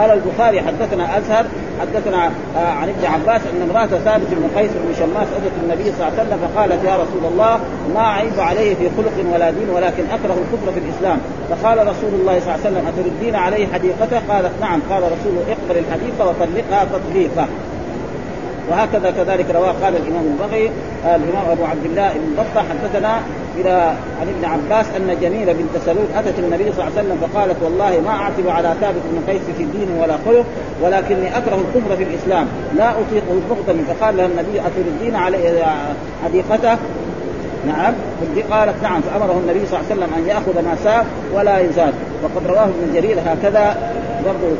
قال 0.00 0.10
البخاري 0.10 0.60
حدثنا 0.60 1.18
أزهر 1.18 1.44
حدثنا 1.80 2.30
آه 2.56 2.58
عن 2.58 2.88
ابن 2.88 3.06
عباس 3.06 3.40
أن 3.40 3.70
امرأة 3.70 3.86
ثابت 3.86 4.26
بن 4.30 4.58
قيس 4.58 4.70
بن 4.70 4.94
شماس 4.98 5.28
أتت 5.36 5.52
النبي 5.62 5.84
صلى 5.84 5.92
الله 5.92 6.18
عليه 6.18 6.22
وسلم 6.22 6.38
فقالت 6.48 6.84
يا 6.84 6.94
رسول 6.94 7.32
الله 7.32 7.60
ما 7.94 8.00
عيب 8.00 8.40
عليه 8.40 8.74
في 8.74 8.88
خلق 8.96 9.34
ولا 9.34 9.50
دين 9.50 9.70
ولكن 9.70 10.02
أكره 10.12 10.36
الكفر 10.42 10.72
في 10.72 10.78
الإسلام. 10.78 11.18
فقال 11.50 11.78
رسول 11.78 12.20
الله 12.20 12.40
صلى 12.40 12.54
الله 12.54 12.60
عليه 12.64 12.66
وسلم 12.66 12.86
اتردين 12.88 13.34
عليه 13.34 13.66
حديقته؟ 13.66 14.20
قالت 14.28 14.52
نعم. 14.60 14.80
قال 14.90 15.02
رسول 15.02 15.34
اقبل 15.48 15.78
الحديقة 15.78 16.28
وطلقها 16.28 16.84
تطليقا 16.84 17.48
وهكذا 18.70 19.10
كذلك 19.10 19.46
رواه 19.54 19.72
قال 19.82 19.96
الإمام 19.96 20.24
البغي 20.26 20.70
آه 21.06 21.16
الإمام 21.16 21.50
أبو 21.50 21.64
عبد 21.64 21.84
الله 21.84 22.12
بن 22.12 22.34
بطة 22.34 22.64
حدثنا 22.70 23.20
إلى 23.60 23.94
عن 24.20 24.28
ابن 24.28 24.44
عباس 24.44 24.86
أن 24.96 25.16
جميلة 25.22 25.52
بنت 25.52 25.82
سلول 25.86 26.06
أتت 26.16 26.38
النبي 26.38 26.72
صلى 26.72 26.72
الله 26.72 26.98
عليه 26.98 27.08
وسلم 27.08 27.18
فقالت 27.28 27.56
والله 27.62 28.00
ما 28.00 28.10
أعتب 28.10 28.48
على 28.48 28.74
ثابت 28.80 29.00
بن 29.12 29.32
قيس 29.32 29.42
في 29.58 29.64
دين 29.64 29.88
ولا 30.00 30.16
خلق 30.26 30.44
ولكني 30.82 31.38
أكره 31.38 31.54
الكفر 31.54 31.96
في 31.96 32.02
الإسلام. 32.02 32.46
لا 32.76 32.90
أطيقه 32.90 33.40
بغضا 33.50 33.78
فقال 33.88 34.16
لها 34.16 34.26
النبي 34.26 34.60
اتردين 34.60 35.16
عليه 35.16 35.64
حديقته؟ 36.24 36.76
نعم. 37.66 37.94
قالت 38.50 38.82
نعم. 38.82 39.00
فأمره 39.00 39.40
النبي 39.44 39.66
صلى 39.66 39.80
الله 39.80 39.90
عليه 39.90 39.94
وسلم 39.94 40.14
أن 40.18 40.28
يأخذ 40.28 40.64
ما 40.64 40.76
ساق 40.84 41.06
ولا 41.34 41.58
يزاد. 41.58 41.94
وقد 42.22 42.46
رواه 42.46 42.64
ابن 42.64 42.94
جرير 42.94 43.16
هكذا. 43.26 43.92
برضه 44.24 44.56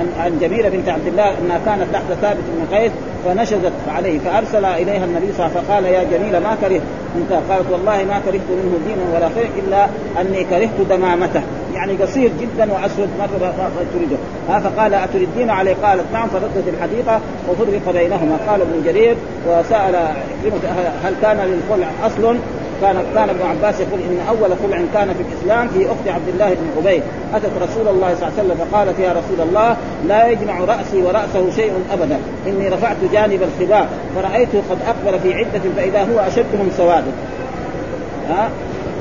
عن 0.00 0.08
عن 0.24 0.38
جميله 0.40 0.68
بنت 0.68 0.88
عبد 0.88 1.06
الله 1.06 1.38
إنها 1.38 1.60
كانت 1.66 1.84
تحت 1.92 2.04
ثابت 2.22 2.42
بن 2.48 2.76
قيس 2.76 2.92
فنشزت 3.24 3.72
عليه 3.88 4.18
فأرسل 4.18 4.64
إليها 4.64 5.04
النبي 5.04 5.32
صلى 5.32 5.46
الله 5.46 5.50
عليه 5.56 5.60
وسلم 5.60 5.64
فقال 5.68 5.84
يا 5.84 6.04
جميله 6.18 6.38
ما 6.38 6.56
كرهت؟ 6.60 6.80
أنت 7.16 7.32
قالت 7.50 7.70
والله 7.70 8.04
ما 8.04 8.20
كرهت 8.24 8.48
منه 8.50 8.78
دينا 8.86 9.04
ولا 9.14 9.28
خير 9.34 9.48
إلا 9.58 9.86
أني 10.20 10.44
كرهت 10.44 10.88
دمامته. 10.90 11.42
يعني 11.74 11.92
قصير 11.92 12.30
جدا 12.40 12.72
وأسود 12.72 13.08
ما 13.18 13.26
تريده. 13.94 14.16
ها 14.48 14.60
فقال 14.60 14.94
اتردين 14.94 15.50
عليه 15.50 15.74
قالت 15.82 16.04
نعم. 16.12 16.28
فردت 16.28 16.68
الحديقة 16.68 17.20
وفرق 17.48 17.92
بينهما. 17.92 18.36
قال 18.48 18.60
ابن 18.60 18.82
جرير 18.84 19.16
وسأل 19.48 19.94
هل 21.04 21.14
كان 21.22 21.36
للخلع 21.36 21.88
أصل؟ 22.06 22.36
كان 22.80 23.04
كان 23.14 23.28
ابن 23.28 23.42
عباس 23.50 23.80
يقول 23.80 24.00
إن 24.00 24.18
أول 24.28 24.50
خلع 24.62 24.78
كان 24.94 25.14
في 25.14 25.22
الإسلام 25.22 25.68
في 25.68 25.86
أخت 25.86 26.08
عبد 26.08 26.28
الله 26.28 26.48
بن 26.48 26.66
أبي. 26.78 27.02
أتت 27.34 27.50
رسول 27.62 27.88
الله 27.88 28.14
صلى 28.14 28.28
الله 28.28 28.38
عليه 28.38 28.42
وسلم 28.44 28.66
فقالت 28.70 28.98
يا 28.98 29.10
رسول 29.10 29.48
الله 29.48 29.76
لا 30.08 30.28
يجمع 30.28 30.58
رأسي 30.58 31.02
ورأسه 31.02 31.50
شيء 31.56 31.72
أبدا. 31.92 32.18
إني 32.46 32.68
رفعت 32.68 32.96
جانب 33.12 33.40
الخباء 33.42 33.88
فرأيته 34.16 34.62
قد 34.70 34.78
أقبل 34.88 35.20
في 35.20 35.34
عدة 35.34 35.60
فإذا 35.76 36.02
هو 36.02 36.18
أشدهم 36.18 36.70
سوادا 36.76 37.12
ها؟ 38.30 38.48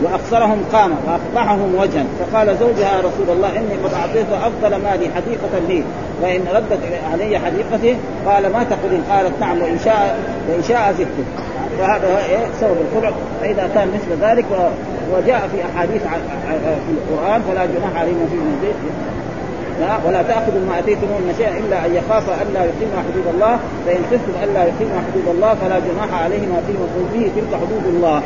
وأقصرهم 0.03 0.63
قامه 0.73 0.95
وأقطعهم 1.07 1.75
وجها. 1.75 2.05
فقال 2.19 2.57
زوجها 2.59 2.95
يا 2.95 2.99
رسول 2.99 3.35
الله 3.35 3.49
إني 3.49 3.75
قد 3.83 3.93
أعطيت 3.93 4.25
أفضل 4.31 4.83
مالي 4.83 5.09
حديقة 5.15 5.59
لي. 5.69 5.83
فان 6.21 6.41
ردت 6.53 6.79
علي 7.13 7.39
حديقتي 7.39 7.97
قال 8.25 8.43
ما 8.43 8.65
تقولين 8.69 9.03
قالت 9.09 9.33
نعم 9.39 9.61
وإن 9.61 9.79
شاء 9.85 10.17
وإن 10.49 10.63
شاء 10.63 10.93
زدت. 10.97 11.25
فهذا 11.79 12.07
إيه؟ 12.29 12.37
سبب 12.61 12.77
الخلع 12.91 13.11
فإذا 13.41 13.69
كان 13.75 13.87
مثل 13.87 14.21
ذلك 14.25 14.45
وجاء 15.13 15.49
في 15.51 15.57
أحاديث 15.73 16.01
في 16.61 16.91
القرآن 16.91 17.41
فلا 17.41 17.65
جناح 17.65 18.01
عليهم 18.01 18.27
في 18.29 18.35
المنزل. 18.35 18.73
لا 19.79 19.97
ولا 20.07 20.21
تأخذوا 20.23 20.65
ما 20.69 20.79
اتيتمون 20.79 21.33
شيئا 21.37 21.57
إلا 21.57 21.85
أن 21.85 21.95
يخاف 21.95 22.23
الا 22.29 22.59
يقيم 22.59 22.91
حدود 23.07 23.33
الله. 23.33 23.59
فإن 23.85 24.01
خفتم 24.11 24.43
الا 24.43 24.63
يقيم 24.63 24.89
حدود 25.11 25.35
الله 25.35 25.53
فلا 25.53 25.79
جناح 25.79 26.23
عليهما 26.23 26.61
فيما 26.67 26.85
به 27.13 27.31
تلك 27.35 27.61
حدود 27.61 27.85
الله. 27.85 28.21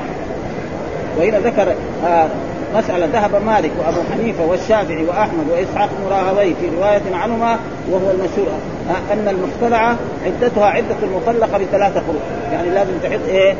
وهنا 1.17 1.39
ذكر 1.39 1.73
آه 2.05 2.27
مسألة 2.75 3.05
ذهب 3.05 3.45
مالك 3.45 3.71
وأبو 3.79 3.99
حنيفة 4.13 4.45
والشافعي 4.45 5.05
وأحمد 5.05 5.45
وإسحاق 5.51 5.89
بن 5.99 6.15
راهوي 6.15 6.53
في 6.53 6.69
رواية 6.77 7.01
عنهما 7.13 7.57
وهو 7.91 8.11
المشهور. 8.11 8.47
أن 9.13 9.27
المختلعة 9.27 9.95
عدتها 10.25 10.65
عدة 10.65 10.95
المطلقة 11.03 11.57
بثلاثة 11.57 11.99
قروء. 11.99 12.21
يعني 12.51 12.69
لازم 12.69 12.91
تعد 13.03 13.19
إيه؟ 13.29 13.55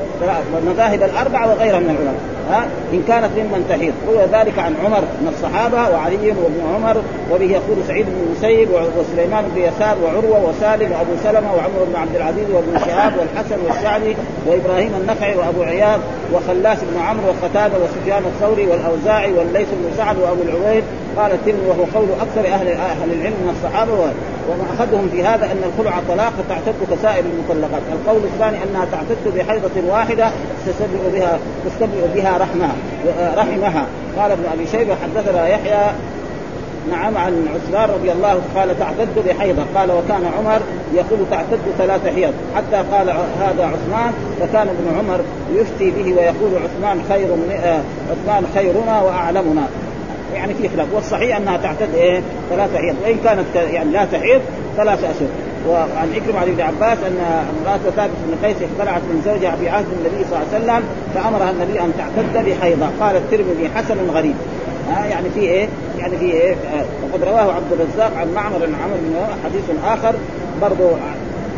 المذاهب 0.62 1.04
الأربعة 1.04 1.52
وغيرها 1.52 1.80
من 1.80 1.90
العلماء. 1.90 2.16
ها 2.50 2.66
إن 2.94 3.04
كانت 3.08 3.30
ممن 3.38 3.66
تحيض. 3.70 3.94
روي 4.08 4.26
ذلك 4.34 4.60
عن 4.60 4.76
عمر 4.86 5.02
من 5.22 5.34
الصحابة 5.36 5.96
وعلي 5.96 6.28
وابن 6.28 6.62
عمر 6.76 7.02
وبه 7.32 7.46
يقول 7.46 7.78
سعيد 7.88 8.06
بن 8.06 8.26
المسيب 8.28 8.70
وسليمان 8.98 9.46
بن 9.56 9.62
يسار 9.62 9.98
وعروة 10.04 10.50
وسالم 10.50 10.92
وأبو 10.92 11.12
سلمة 11.24 11.54
وعمر 11.54 11.84
بن 11.88 11.96
عبد 11.96 12.16
العزيز 12.16 12.50
وابن 12.54 12.80
شهاب 12.86 13.14
والحسن 13.18 13.58
والشعبي 13.68 14.16
وإبراهيم 14.48 14.92
النخعي 15.02 15.36
وأبو 15.36 15.64
عياض 15.64 16.00
وخلاس 16.34 16.78
بن 16.84 17.02
عمرو 17.02 17.28
وقتادة 17.28 17.74
وسفيان 17.84 18.24
الثوري 18.26 18.68
والأوزاعي 18.68 19.34
والليث 19.34 19.68
بن 19.72 19.98
سعد 19.98 20.18
وأبو 20.18 20.42
العويد 20.42 20.84
قال 21.18 21.32
الترمذي 21.32 21.68
وهو 21.68 21.84
قول 21.96 22.08
أكثر 22.22 22.54
أهل 22.54 22.68
أهل 22.68 23.14
العلم 23.14 23.38
من 23.44 23.56
الصحابة 23.58 23.92
ومأخذهم 24.50 25.10
في 25.12 25.24
هذا 25.24 25.46
أن 25.46 25.62
الخلع 25.70 26.00
طلاق 26.10 26.34
تعتد 26.50 26.76
كسائر 26.92 27.24
المطلقات، 27.26 27.82
القول 27.92 28.22
الثاني 28.24 28.58
أنها 28.64 28.86
تعتد 28.92 29.38
بحيضة 29.38 29.92
واحدة 29.94 30.32
تستبرئ 30.66 31.20
بها 31.20 31.40
تستبرئ 31.66 32.08
بها 32.16 32.38
رحمها 32.38 32.76
رحمها، 33.38 33.86
قال 34.18 34.32
ابن 34.32 34.44
أبي 34.54 34.68
شيبة 34.68 34.96
حدثنا 34.96 35.48
يحيى 35.48 35.92
نعم 36.92 37.18
عن 37.18 37.48
عثمان 37.56 37.90
رضي 37.90 38.12
الله 38.12 38.42
قال 38.56 38.80
تعتد 38.80 39.28
بحيضة. 39.28 39.64
قال 39.76 39.92
وكان 39.92 40.26
عمر 40.38 40.62
يقول 40.94 41.20
تعتد 41.32 41.60
ثلاث 41.78 42.08
حيض. 42.16 42.34
حتى 42.56 42.76
قال 42.92 43.10
هذا 43.40 43.66
عثمان 43.66 44.14
فكان 44.40 44.68
ابن 44.68 44.98
عمر 45.00 45.20
يفتي 45.54 45.92
به 45.92 46.14
ويقول 46.14 46.52
عثمان 46.64 47.04
خير 47.10 47.28
عثمان 48.12 48.46
خيرنا 48.56 49.02
وأعلمنا. 49.02 49.68
يعني 50.34 50.54
في 50.54 50.70
خلاف 50.70 50.88
والصحيح 50.94 51.38
أنها 51.38 51.58
تعتد 51.58 51.94
إيه؟ 51.96 52.22
ثلاثة 52.50 52.78
حيض 52.78 52.96
وإن 53.04 53.18
كانت 53.24 53.46
يعني 53.56 53.92
لا 53.92 54.06
تحيض 54.06 54.42
ثلاثة 54.78 55.12
أشهر. 55.12 55.28
وعن 55.68 56.14
عكرمة 56.16 56.40
عن 56.40 56.48
ابن 56.48 56.62
عباس 56.62 56.98
أن 57.08 57.46
امرأة 57.60 57.92
ثابت 57.96 58.14
بن 58.28 58.48
قيس 58.48 58.56
اختلعت 58.56 59.02
من 59.02 59.22
زوجها 59.26 59.56
في 59.56 59.70
عهد 59.70 59.86
النبي 59.86 60.26
صلى 60.30 60.38
الله 60.38 60.54
عليه 60.54 60.64
وسلم 60.64 60.84
فأمرها 61.14 61.52
النبي 61.52 61.80
أن 61.80 61.94
تعتد 61.98 62.46
بحيضة. 62.50 62.88
قال 63.00 63.16
الترمذي 63.16 63.70
حسن 63.76 63.98
غريب. 64.14 64.36
ها 64.90 65.06
يعني 65.06 65.30
في 65.30 65.40
إيه؟ 65.40 65.68
يعني 66.00 66.18
في 66.18 66.26
إيه؟ 66.26 66.56
وقد 67.04 67.24
رواه 67.24 67.54
عبد 67.54 67.72
الرزاق 67.72 68.18
عن 68.18 68.34
معمر 68.36 68.56
عن 68.56 68.76
عمرو 68.84 68.98
بن 69.02 69.16
حديث 69.44 69.64
آخر 69.86 70.16
برضه 70.62 70.90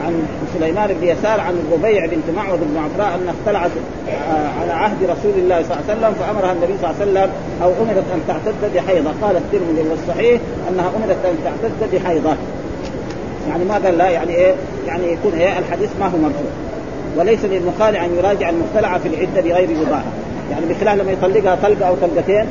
عن 0.04 0.28
سليمان 0.54 0.88
بن 1.02 1.08
يسار 1.08 1.40
عن 1.40 1.54
الربيع 1.54 2.06
بنت 2.06 2.30
معوذ 2.38 2.58
بن 2.58 2.78
عفراء 2.78 3.16
انها 3.16 3.34
اختلعت 3.40 3.72
آه، 4.10 4.62
على 4.62 4.72
عهد 4.72 5.04
رسول 5.04 5.32
الله 5.38 5.64
صلى 5.64 5.78
الله 5.78 5.84
عليه 5.90 6.00
وسلم 6.00 6.14
فأمرها 6.14 6.52
النبي 6.52 6.74
صلى 6.82 6.92
الله 6.92 7.02
عليه 7.02 7.12
وسلم 7.12 7.30
أو 7.64 7.70
أمرت 7.84 8.06
أن 8.14 8.22
تعتد 8.28 8.76
بحيضة. 8.76 9.10
قال 9.22 9.38
الترمذي 9.38 9.90
والصحيح 9.90 10.42
أنها 10.70 10.92
أمرت 10.98 11.26
أن 11.26 11.36
تعتد 11.44 11.96
بحيضة. 11.96 12.36
يعني 13.50 13.66
ما 13.66 13.74
قال 13.74 13.98
لا 13.98 14.10
يعني 14.10 14.36
إيه؟ 14.36 14.54
يعني 14.88 15.14
يكون 15.14 15.34
إيه؟ 15.34 15.60
الحديث 15.60 15.90
ما 16.00 16.06
هو 16.06 16.18
مرفوع. 16.18 16.52
وليس 17.18 17.46
للمخالع 17.46 18.06
أن 18.06 18.16
يراجع 18.18 18.50
المختلعه 18.50 19.00
في 19.00 19.08
العدة 19.08 19.42
بغير 19.42 19.70
بضاعه 19.86 20.04
يعني 20.52 20.66
بخلاف 20.66 20.96
لما 20.96 21.12
يطلقها 21.12 21.58
طلقة 21.64 21.88
أو 21.88 21.96
طلقتين 21.96 22.46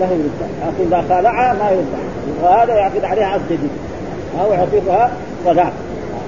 له 0.00 0.06
يرد. 0.06 0.30
لكن 0.62 0.86
اذا 0.86 1.04
خالعها 1.08 1.54
ما 1.54 1.70
يرد. 1.70 1.86
وهذا 2.42 2.74
يعقد 2.74 3.04
عليها 3.04 3.26
عقد 3.26 3.42
جديد. 3.50 3.70
أو 4.40 4.52
يعقدها 4.52 5.10
طلاق 5.46 5.72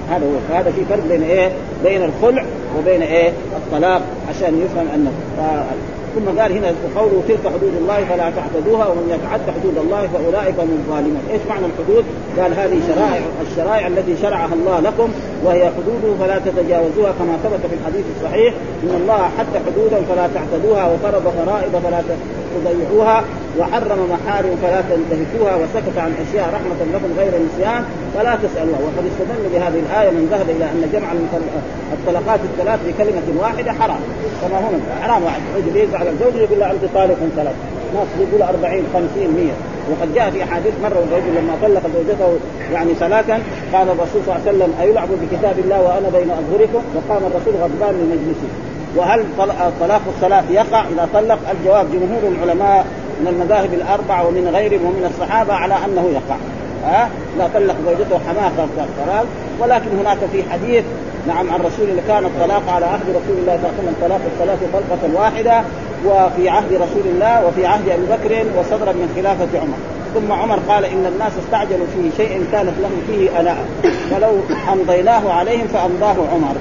هذا 0.09 0.25
هو 0.25 0.39
فهذا 0.49 0.71
في 0.71 0.85
فرق 0.89 1.03
بين 1.09 1.23
إيه؟ 1.23 1.51
بين 1.83 2.03
الخلع 2.03 2.45
وبين 2.79 3.01
إيه؟ 3.01 3.31
الطلاق 3.57 4.01
عشان 4.29 4.61
يفهم 4.61 4.87
أنه 4.95 5.11
ثم 6.15 6.39
قال 6.39 6.51
هنا 6.51 6.73
قوله 6.95 7.23
تلك 7.27 7.53
حدود 7.53 7.73
الله 7.81 8.05
فلا 8.09 8.29
تعتدوها 8.29 8.87
ومن 8.87 9.07
يتعد 9.15 9.41
حدود 9.55 9.77
الله 9.77 10.07
فأولئك 10.13 10.59
هم 10.59 10.69
الظالمون، 10.79 11.21
إيش 11.31 11.41
معنى 11.49 11.65
الحدود؟ 11.65 12.05
قال 12.39 12.53
هذه 12.53 12.79
شرائع 12.87 13.21
الشرائع 13.51 13.87
التي 13.87 14.17
شرعها 14.21 14.53
الله 14.53 14.79
لكم 14.79 15.09
وهي 15.43 15.69
حدوده 15.77 16.15
فلا 16.19 16.39
تتجاوزوها 16.39 17.11
كما 17.19 17.37
ثبت 17.43 17.61
في 17.69 17.75
الحديث 17.81 18.05
الصحيح 18.17 18.53
إن 18.83 19.01
الله 19.01 19.29
حد 19.37 19.53
حدودا 19.67 19.97
فلا 20.09 20.27
تعتدوها 20.35 20.85
وفرض 20.85 21.33
فرائض 21.37 21.81
فلا 21.83 22.01
تضيعوها 22.57 23.23
وحرم 23.59 23.99
محارم 24.13 24.55
فلا 24.63 24.81
تنتهكوها 24.81 25.55
وسكت 25.55 25.97
عن 25.97 26.11
أشياء 26.23 26.45
رحمة 26.55 26.79
لكم 26.93 27.09
غير 27.17 27.33
النسيان 27.39 27.83
فلا 28.15 28.35
تسالوها 28.35 28.79
وقد 28.85 29.03
استدل 29.11 29.43
بهذه 29.53 29.79
الآية 29.85 30.09
من 30.09 30.27
ذهب 30.31 30.49
إلى 30.49 30.65
أن 30.65 30.89
جمع 30.93 31.09
الطلقات 31.93 32.39
الثلاث 32.49 32.79
بكلمة 32.87 33.41
واحدة 33.41 33.71
حرام. 33.71 33.99
كما 34.41 34.59
هنا 34.59 34.79
حرام 35.01 35.23
واحد. 35.23 35.41
رجل 35.57 35.77
يزعل 35.77 36.07
الزوج 36.07 36.35
يقول 36.35 36.59
له 36.59 36.71
أنت 36.71 36.83
طالق 36.93 37.17
ثلاث. 37.35 37.55
ناس 37.93 38.07
يقول 38.19 38.41
40 38.41 38.83
50 38.93 39.33
100 39.37 39.51
وقد 39.91 40.13
جاء 40.13 40.29
في 40.29 40.43
احاديث 40.43 40.73
مرة 40.83 41.03
الرجل 41.07 41.31
لما 41.37 41.53
طلق 41.61 41.83
زوجته 41.95 42.37
يعني 42.73 42.93
ثلاثا 42.93 43.39
قال 43.73 43.89
الرسول 43.89 44.21
صلى 44.25 44.35
الله 44.35 44.47
عليه 44.47 44.57
وسلم 44.57 44.73
أيلعب 44.81 45.07
بكتاب 45.21 45.59
الله 45.59 45.81
وأنا 45.81 46.09
بين 46.17 46.31
أظهركم؟ 46.31 46.81
وقام 46.95 47.21
الرسول 47.31 47.53
غضبان 47.63 47.93
من 47.93 48.07
مجلسه. 48.13 48.66
وهل 48.97 49.25
طلاق 49.79 50.01
الثلاث 50.07 50.51
يقع 50.51 50.83
إذا 50.93 51.09
طلق؟ 51.13 51.39
الجواب 51.51 51.85
جمهور 51.91 52.33
العلماء 52.35 52.85
من 53.21 53.27
المذاهب 53.27 53.73
الاربع 53.73 54.21
ومن 54.21 54.49
غيرهم 54.53 54.85
ومن 54.85 55.11
الصحابة 55.13 55.53
على 55.53 55.73
أنه 55.85 56.09
يقع. 56.13 56.37
ها؟ 56.85 57.09
لا 57.37 57.47
طلق 57.53 57.75
زوجته 57.85 58.19
حماقه 58.27 58.67
الطلاق 58.77 59.25
ولكن 59.59 59.97
هناك 59.99 60.17
في 60.31 60.43
حديث 60.51 60.83
نعم 61.27 61.49
عن 61.49 61.59
رسول 61.59 61.89
الله 61.89 62.03
كان 62.07 62.25
الطلاق 62.25 62.69
على 62.69 62.85
عهد 62.85 63.09
رسول 63.09 63.37
الله 63.41 63.59
صلى 63.61 63.69
الله 63.69 63.73
عليه 63.79 63.79
وسلم 63.79 63.95
طلاق 64.01 64.21
الثلاث 64.25 64.59
طلقة 64.73 65.21
واحدة 65.21 65.61
وفي 66.05 66.49
عهد 66.49 66.73
رسول 66.73 67.05
الله 67.05 67.45
وفي 67.47 67.65
عهد 67.65 67.89
أبي 67.89 68.05
بكر 68.05 68.59
وصدرا 68.59 68.91
من 68.91 69.13
خلافة 69.15 69.59
عمر. 69.59 69.77
ثم 70.15 70.31
عمر 70.31 70.59
قال 70.69 70.85
إن 70.85 71.05
الناس 71.05 71.31
استعجلوا 71.45 71.87
في 71.93 72.17
شيء 72.17 72.45
كانت 72.51 72.73
لهم 72.81 73.01
فيه 73.07 73.39
اناء 73.39 73.57
فلو 74.11 74.33
أمضيناه 74.73 75.33
عليهم 75.33 75.67
فأمضاه 75.67 76.15
عمر. 76.33 76.55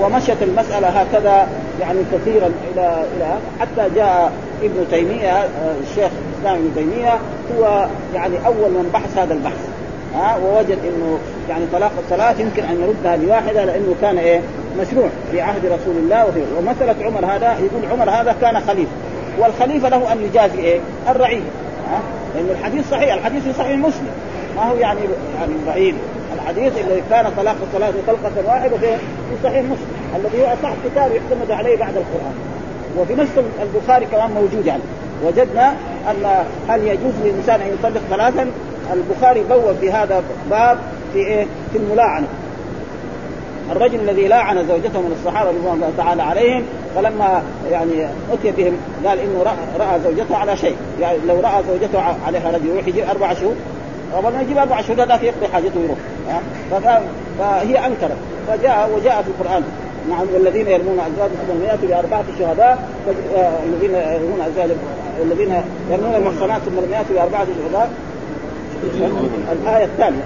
ومشت 0.00 0.36
المسألة 0.42 0.88
هكذا 0.88 1.48
يعني 1.80 1.98
كثيرا 2.12 2.46
إلى 2.72 3.04
إلى 3.16 3.38
حتى 3.60 3.94
جاء 3.94 4.32
ابن 4.62 4.84
تيمية 4.90 5.48
الشيخ 5.82 6.10
الإسلام 6.34 6.54
ابن 6.56 6.74
تيمية 6.74 7.18
هو 7.58 7.86
يعني 8.14 8.46
أول 8.46 8.70
من 8.70 8.90
بحث 8.94 9.18
هذا 9.18 9.34
البحث. 9.34 9.68
ها 10.14 10.36
ووجد 10.36 10.78
إنه 10.84 11.18
يعني 11.48 11.64
طلاق 11.72 11.92
الثلاث 11.98 12.40
يمكن 12.40 12.62
أن 12.62 12.80
نردها 12.80 13.16
بواحدة 13.16 13.64
لأنه 13.64 13.94
كان 14.00 14.18
إيه؟ 14.18 14.40
مشروع 14.80 15.08
في 15.30 15.40
عهد 15.40 15.66
رسول 15.66 15.96
الله 15.96 16.26
وفي 16.26 16.42
ومساله 16.58 17.06
عمر 17.06 17.24
هذا 17.24 17.52
يقول 17.58 17.92
عمر 17.92 18.10
هذا 18.10 18.36
كان 18.40 18.60
خليفة. 18.60 18.90
والخليفة 19.38 19.88
له 19.88 20.12
أن 20.12 20.22
يجازي 20.22 20.58
إيه؟ 20.58 20.80
الرعية. 21.08 21.40
ها 21.90 22.00
لأنه 22.34 22.52
الحديث 22.52 22.90
صحيح 22.90 23.14
الحديث 23.14 23.42
في 23.42 23.52
صحيح 23.52 23.78
مسلم. 23.78 24.10
ما 24.56 24.62
هو 24.62 24.76
يعني 24.76 25.00
يعني 25.38 25.52
بعيد 25.66 25.94
الحديث 26.34 26.72
اللي 26.78 27.02
كان 27.10 27.26
طلاق 27.36 27.56
الثلاث 27.62 27.94
طلقة 28.06 28.32
واحدة 28.46 28.76
في 28.78 28.86
في 29.28 29.48
صحيح 29.48 29.64
مسلم 29.64 29.98
الذي 30.16 30.42
هو 30.42 30.46
أصح 30.46 30.72
كتاب 30.84 31.10
يعتمد 31.12 31.50
عليه 31.50 31.76
بعد 31.76 31.96
القرآن. 31.96 32.34
وفي 32.98 33.14
نفس 33.14 33.30
البخاري 33.62 34.06
كمان 34.06 34.30
موجود 34.30 34.66
يعني. 34.66 34.82
وجدنا 35.24 35.74
أن 36.10 36.44
هل 36.68 36.86
يجوز 36.86 37.12
للإنسان 37.24 37.60
أن 37.60 37.68
يطلق 37.72 38.00
ثلاثا؟ 38.10 38.50
البخاري 38.92 39.42
بوب 39.50 39.76
في 39.80 39.92
هذا 39.92 40.22
باب 40.50 40.78
في 41.12 41.18
إيه؟ 41.18 41.46
في 41.72 41.78
الملاعنة. 41.78 42.26
الرجل 43.72 44.00
الذي 44.00 44.28
لاعن 44.28 44.66
زوجته 44.68 45.00
من 45.00 45.16
الصحابة 45.20 45.50
رضوان 45.50 45.74
الله 45.74 45.92
تعالى 45.96 46.22
عليهم 46.22 46.62
فلما 46.94 47.42
يعني 47.70 48.06
أتي 48.32 48.52
بهم 48.52 48.76
قال 49.06 49.18
إنه 49.18 49.44
راى 49.78 50.00
زوجته 50.04 50.36
على 50.36 50.56
شيء. 50.56 50.76
يعني 51.00 51.18
لو 51.26 51.40
رأى 51.40 51.62
زوجته 51.68 52.02
عليها 52.26 52.50
رجل 52.50 52.66
يروح 52.66 52.88
يجيب 52.88 53.04
أربع 53.04 53.34
شهور 53.34 53.54
ما 54.22 54.42
يجيب 54.42 54.58
أربع 54.58 54.80
شهور 54.80 55.02
هذاك 55.02 55.22
يقضي 55.22 55.48
حاجته 55.52 55.80
ويروح. 55.80 55.98
فهي 57.38 57.86
أنكرت. 57.86 58.16
فجاء 58.48 58.90
وجاء 58.96 59.22
في 59.22 59.28
القرآن. 59.28 59.62
نعم 60.10 60.26
والذين 60.34 60.66
يرمون 60.66 61.00
ازواجهم 61.00 61.36
ثم 61.48 61.64
ياتوا 61.64 61.88
بأربعة 61.88 62.24
شهداء 62.38 62.88
الذين 63.66 63.94
يرمون 63.94 64.40
ازواجهم 64.40 64.78
الذين 65.22 65.62
يرمون 65.90 66.14
المحصنات 66.14 66.62
ثم 66.62 66.76
لم 66.76 66.92
ياتوا 66.92 67.16
بأربعة 67.16 67.46
شهداء. 67.64 67.90
الآية 69.52 69.84
الثانية 69.84 70.22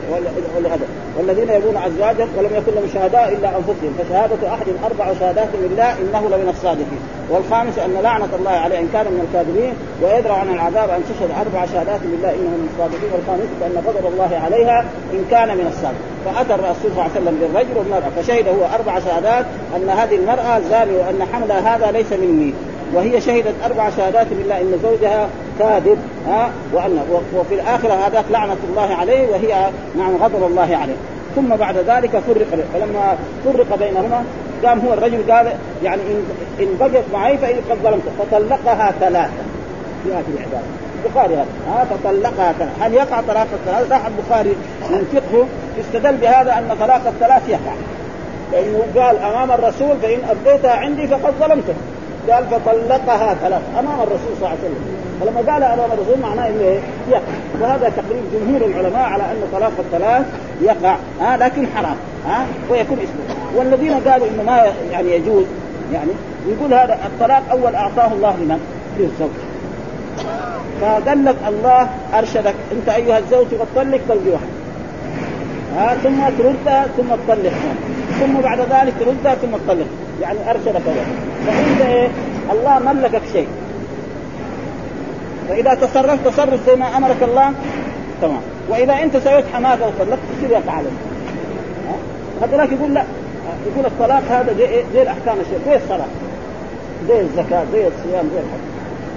والذين 1.18 1.50
يبون 1.50 1.76
أزواجهم 1.76 2.28
ولم 2.38 2.50
يكن 2.56 2.72
لهم 2.74 2.88
شهداء 2.94 3.28
إلا 3.28 3.48
أنفسهم 3.48 3.92
فشهادة 3.98 4.54
أحد 4.54 4.66
أربع 4.84 5.14
شهادات 5.20 5.48
لله 5.54 5.92
إنه 5.92 6.20
لمن 6.20 6.48
الصادقين. 6.48 7.00
والخامس 7.30 7.78
أن 7.78 7.94
لعنة 8.02 8.28
الله 8.38 8.50
عليه 8.50 8.78
إن 8.78 8.88
كان 8.92 9.06
من 9.06 9.20
الكاذبين 9.26 9.74
ويدرع 10.02 10.34
عن 10.34 10.54
العذاب 10.54 10.90
أن 10.90 11.02
تشهد 11.04 11.30
أربع 11.40 11.66
شهادات 11.66 12.00
لله 12.04 12.30
إنه 12.30 12.52
من 12.62 12.68
الصادقين. 12.72 13.10
والخامس 13.12 13.48
أن 13.66 13.82
غضب 13.86 14.12
الله 14.12 14.40
عليها 14.44 14.84
إن 15.12 15.24
كان 15.30 15.48
من 15.48 15.66
الصادقين. 15.72 16.12
فأتى 16.24 16.54
الرسول 16.54 16.90
صلى 16.90 16.90
الله 16.90 17.10
عليه 17.10 17.20
وسلم 17.20 17.38
بالرجل 17.40 17.78
والمرأة 17.78 18.10
فشهد 18.16 18.48
هو 18.48 18.64
أربع 18.78 19.00
شهادات 19.00 19.46
أن 19.76 19.88
هذه 19.88 20.16
المرأة 20.16 20.60
زاني 20.70 20.96
وأن 20.96 21.20
حملها 21.32 21.76
هذا 21.76 21.90
ليس 21.90 22.12
مني. 22.12 22.54
وهي 22.94 23.20
شهدت 23.20 23.54
أربع 23.64 23.90
شهادات 23.90 24.26
لله 24.30 24.60
إن 24.60 24.78
زوجها 24.82 25.28
كاذب 25.58 25.98
ها؟ 26.28 26.50
وان 26.72 26.98
وفي 27.34 27.54
الآخرة 27.54 27.92
هذاك 27.92 28.24
لعنة 28.30 28.56
الله 28.70 28.94
عليه 28.94 29.28
وهي 29.28 29.70
نعم 29.98 30.16
غضب 30.16 30.46
الله 30.46 30.76
عليه. 30.82 30.94
ثم 31.36 31.56
بعد 31.56 31.76
ذلك 31.76 32.10
فرق 32.10 32.46
فلما 32.74 33.16
فرق 33.44 33.78
بينهما 33.78 34.24
قام 34.64 34.80
هو 34.86 34.92
الرجل 34.92 35.32
قال 35.32 35.52
يعني 35.84 36.02
ان 36.02 36.24
إن 36.60 36.76
بقيت 36.80 37.04
معي 37.12 37.38
فإن 37.38 37.56
قد 37.70 37.76
ظلمت. 37.82 38.02
فطلقها 38.18 38.92
ثلاثة. 39.00 39.42
في 40.04 40.12
هذه 40.12 40.24
العباده 40.36 40.66
البخاري 41.04 41.34
هذا. 41.34 41.46
ها؟ 41.68 41.84
فطلقها 41.84 42.52
ثلاثة. 42.52 42.84
هل 42.86 42.94
يقع 42.94 43.20
طلاق 43.28 43.46
الثلاث؟ 43.52 43.92
راح 43.92 44.06
البخاري 44.06 44.56
من 44.90 45.04
فقهه 45.12 45.46
استدل 45.80 46.16
بهذا 46.16 46.58
أن 46.58 46.76
طلاق 46.80 47.06
الثلاث 47.06 47.48
يقع. 47.48 47.72
لأنه 48.52 48.82
قال 48.96 49.18
أمام 49.18 49.50
الرسول 49.52 49.96
فإن 50.02 50.18
أبديتها 50.30 50.72
عندي 50.72 51.06
فقد 51.06 51.34
ظلمته. 51.40 51.74
قال 52.30 52.44
فطلقها 52.46 53.34
ثلاث 53.34 53.62
أمام 53.78 54.00
الرسول 54.00 54.32
صلى 54.40 54.46
الله 54.46 54.48
عليه 54.48 54.58
وسلم. 54.58 55.11
فلما 55.22 55.52
قال 55.52 55.62
أمام 55.62 55.90
الرسول 55.92 56.20
معناه 56.22 56.48
إنه 56.48 56.60
إيه؟ 56.60 56.78
يقع. 57.10 57.20
وهذا 57.60 57.88
تقريب 57.88 58.22
جمهور 58.34 58.64
العلماء 58.66 59.02
على 59.02 59.22
أن 59.22 59.42
طلاق 59.52 59.72
الثلاث 59.78 60.26
يقع 60.62 60.96
ها 61.20 61.36
لكن 61.36 61.66
حرام 61.76 61.96
ها 62.26 62.46
ويكون 62.70 62.98
اسمه. 62.98 63.36
والذين 63.56 63.92
قالوا 63.92 64.26
إنه 64.26 64.42
ما 64.42 64.72
يعني 64.92 65.12
يجوز 65.12 65.44
يعني 65.92 66.10
يقول 66.48 66.74
هذا 66.74 66.98
الطلاق 67.06 67.42
أول 67.50 67.74
أعطاه 67.74 68.12
الله 68.12 68.36
لمن؟ 68.36 68.60
للزوج. 68.98 69.30
فقال 70.80 71.24
لك 71.24 71.36
الله 71.48 71.88
أرشدك 72.14 72.54
أنت 72.72 72.88
أيها 72.88 73.18
الزوج 73.18 73.46
تطلق 73.46 74.00
طلق 74.08 74.32
واحد. 74.32 74.52
ها 75.76 75.94
ثم 75.94 76.20
تردها 76.38 76.86
ثم 76.96 77.08
تطلق. 77.26 77.52
ثم 78.20 78.40
بعد 78.40 78.58
ذلك 78.58 78.94
تردها 79.00 79.34
ثم 79.34 79.56
تطلق. 79.66 79.86
يعني 80.22 80.50
أرشدك 80.50 80.82
الله 80.86 81.06
فانت 81.46 81.80
إيه؟ 81.80 82.08
الله 82.52 82.78
ملكك 82.78 83.22
شيء. 83.32 83.46
فاذا 85.48 85.74
تصرفت 85.74 86.28
تصرف 86.28 86.66
زي 86.66 86.76
ما 86.76 86.96
أمرك 86.96 87.22
الله. 87.22 87.52
تمام. 88.22 88.40
وإذا 88.68 88.92
أنت 88.92 89.16
سويت 89.16 89.44
حماقه 89.54 89.86
وطلقت 89.86 90.18
تصير 90.38 90.50
يقع 90.50 90.80
هذاك 92.42 92.72
يقول 92.72 92.94
لا. 92.94 93.04
يقول 93.66 93.86
الطلاق 93.86 94.22
هذا 94.30 94.54
زي 94.58 94.64
إيه؟ 94.64 94.84
زي 94.94 95.02
الأحكام 95.02 95.36
الشرعية. 95.40 95.64
زي 95.66 95.76
الصلاة. 95.76 96.06
زي 97.08 97.20
الزكاة 97.20 97.64
زي 97.72 97.86
الصيام 97.86 98.28
زي 98.34 98.40
الحج. 98.40 98.62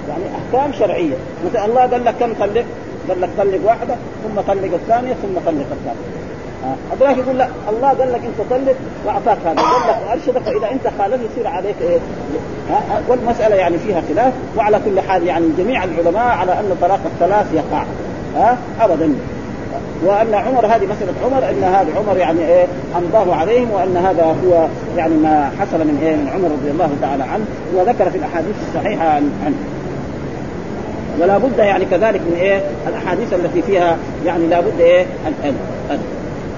يعني 0.08 0.24
أحكام 0.36 0.72
شرعية. 0.78 1.14
مثلا 1.46 1.64
الله 1.64 1.80
قال 1.80 2.04
لك 2.04 2.14
كم 2.20 2.32
طلق؟ 2.40 2.64
قال 3.08 3.20
لك 3.20 3.28
طلق 3.38 3.60
واحدة 3.64 3.94
ثم 4.24 4.40
طلق 4.40 4.74
الثانية 4.74 5.14
ثم 5.14 5.38
طلق 5.46 5.66
الثالثة. 5.72 6.16
هذاك 6.92 7.18
يقول 7.18 7.38
لا. 7.38 7.48
الله 7.68 7.88
قال 7.88 8.12
لك 8.12 8.20
أنت 8.24 8.50
طلق 8.50 8.76
وأعطاك 9.06 9.38
هذا. 9.46 9.60
قال 9.62 9.88
لك 9.88 10.08
وأرشدك 10.08 10.42
فاذا 10.42 10.72
أنت 10.72 10.90
خالفت 10.98 11.20
يصير 11.32 11.46
عليك 11.46 11.76
إيه؟ 11.80 11.98
والمسألة 13.08 13.56
يعني 13.56 13.78
فيها 13.78 14.02
خلاف 14.08 14.32
وعلى 14.56 14.80
كل 14.84 15.00
حال 15.00 15.26
يعني 15.26 15.46
جميع 15.58 15.84
العلماء 15.84 16.28
على 16.28 16.52
أن 16.52 16.76
طلاق 16.80 17.00
الثلاث 17.04 17.46
يقع 17.54 17.84
ها 18.36 18.56
ابدا. 18.80 19.12
وأن 20.04 20.34
عمر 20.34 20.66
هذه 20.66 20.86
مسألة 20.86 21.12
عمر 21.24 21.50
إن 21.50 21.64
هذا 21.64 21.86
عمر 21.96 22.16
يعني 22.16 22.40
إيه 22.40 22.66
أمضاه 22.96 23.34
عليهم 23.34 23.70
وأن 23.70 23.96
هذا 23.96 24.24
هو 24.24 24.66
يعني 24.96 25.14
ما 25.14 25.50
حصل 25.60 25.78
من 25.78 25.98
إيه 26.02 26.16
من 26.16 26.28
عمر 26.34 26.48
رضي 26.48 26.70
الله 26.70 26.90
تعالى 27.02 27.22
عنه 27.22 27.44
وذكر 27.74 28.10
في 28.10 28.18
الأحاديث 28.18 28.54
الصحيحة 28.68 29.08
عنه 29.08 29.56
ولا 31.20 31.38
بد 31.38 31.58
يعني 31.58 31.84
كذلك 31.84 32.20
من 32.20 32.36
إيه 32.40 32.60
الأحاديث 32.88 33.32
التي 33.32 33.62
فيها 33.62 33.96
يعني 34.26 34.46
لا 34.46 34.60
بد 34.60 34.80
إيه 34.80 35.02
أن, 35.02 35.32
أن, 35.44 35.54
أن 35.90 35.98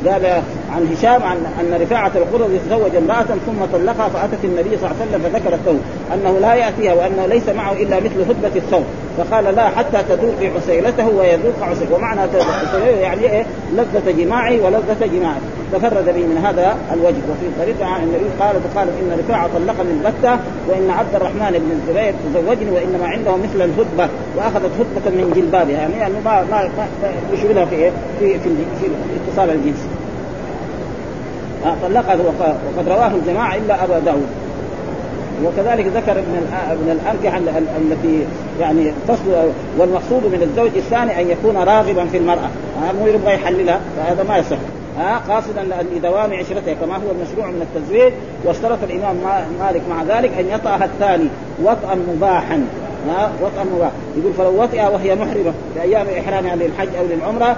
قال 0.08 0.42
عن 0.74 0.86
هشام 0.92 1.22
عن 1.22 1.36
ان 1.60 1.80
رفاعه 1.82 2.12
القرظ 2.16 2.50
تزوج 2.66 2.96
امراه 2.96 3.24
ثم 3.46 3.64
طلقها 3.72 4.08
فاتت 4.08 4.44
النبي 4.44 4.76
صلى 4.76 4.90
الله 4.90 4.96
عليه 5.00 5.10
وسلم 5.10 5.22
فذكرت 5.22 5.60
له 5.66 5.78
انه 6.14 6.38
لا 6.38 6.54
ياتيها 6.54 6.94
وانه 6.94 7.26
ليس 7.26 7.48
معه 7.48 7.72
الا 7.72 7.96
مثل 7.96 8.20
هدبه 8.20 8.56
الثوب 8.56 8.84
فقال 9.18 9.44
لا 9.44 9.68
حتى 9.68 9.98
تذوقي 10.08 10.46
عسيلته 10.56 11.08
ويذوق 11.08 11.62
عسيلته 11.62 11.94
ومعنى 11.94 12.20
عسيلته 12.20 12.86
يعني 12.86 13.30
إيه 13.32 13.46
لذة 13.72 14.10
جماعي 14.10 14.60
ولذة 14.60 15.06
جماعي 15.18 15.40
تفرد 15.72 16.04
به 16.04 16.26
من 16.26 16.42
هذا 16.44 16.76
الوجه 16.92 17.22
وفي 17.30 17.46
طريق 17.60 17.88
عن 17.88 18.02
النبي 18.02 18.24
قال 18.40 18.56
فقال 18.62 18.88
ان 18.88 19.18
رفاعه 19.18 19.48
طلقني 19.54 19.90
البته 19.90 20.38
وان 20.68 20.90
عبد 20.90 21.14
الرحمن 21.14 21.50
بن 21.50 21.70
الزبير 21.70 22.14
تزوجني 22.34 22.70
وانما 22.70 23.06
عنده 23.06 23.36
مثل 23.36 23.62
الهدبه 23.64 24.08
واخذت 24.36 24.70
هدبه 24.80 25.10
من 25.10 25.32
جلبابها 25.36 25.76
يعني 25.76 26.06
انه 26.06 26.20
ما 26.24 26.44
ما, 26.50 26.70
ما 26.78 26.86
يشغلها 27.32 27.64
في 27.64 27.74
إيه؟ 27.74 27.90
في 28.20 28.38
في, 28.38 28.48
في 28.80 28.86
الاتصال 28.86 29.50
الجنسي. 29.50 29.97
آه، 31.66 31.74
طلقها 31.82 32.16
وقد 32.76 32.88
رواه 32.88 33.10
الجماعة 33.14 33.56
إلا 33.56 33.84
أبا 33.84 33.98
داود. 33.98 34.28
وكذلك 35.44 35.86
ذكر 35.86 36.14
من 36.14 36.46
من 36.70 37.00
الانكحه 37.00 37.38
التي 37.78 38.26
يعني 38.60 38.92
تصل 39.08 39.50
والمقصود 39.78 40.22
من 40.22 40.42
الزوج 40.42 40.70
الثاني 40.76 41.20
أن 41.20 41.30
يكون 41.30 41.56
راغبا 41.56 42.04
في 42.04 42.16
المرأة. 42.16 42.48
مو 43.00 43.06
يبغى 43.06 43.34
يحللها 43.34 43.80
فهذا 43.96 44.22
ما 44.22 44.38
يصح. 44.38 44.56
ها 44.98 45.20
قاصدا 45.28 45.66
لدوام 45.96 46.32
عشرتها 46.32 46.74
كما 46.74 46.94
هو 46.94 47.10
المشروع 47.10 47.46
من 47.46 47.62
التزويج 47.62 48.12
واشترط 48.44 48.78
الإمام 48.82 49.16
مالك 49.60 49.82
مع 49.90 50.02
ذلك 50.02 50.30
أن 50.38 50.46
يطأها 50.48 50.84
الثاني 50.84 51.28
وطئا 51.62 51.94
مباحا. 52.16 52.60
ها 53.08 53.30
وطئا 53.42 53.64
مباحا 53.76 53.92
يقول 54.16 54.32
فلو 54.32 54.62
وطئها 54.62 54.88
وهي 54.88 55.14
محرمة 55.14 55.52
في 55.74 55.82
أيام 55.82 56.06
إحرامها 56.18 56.56
للحج 56.56 56.88
أو 56.98 57.04
للعمرة 57.10 57.56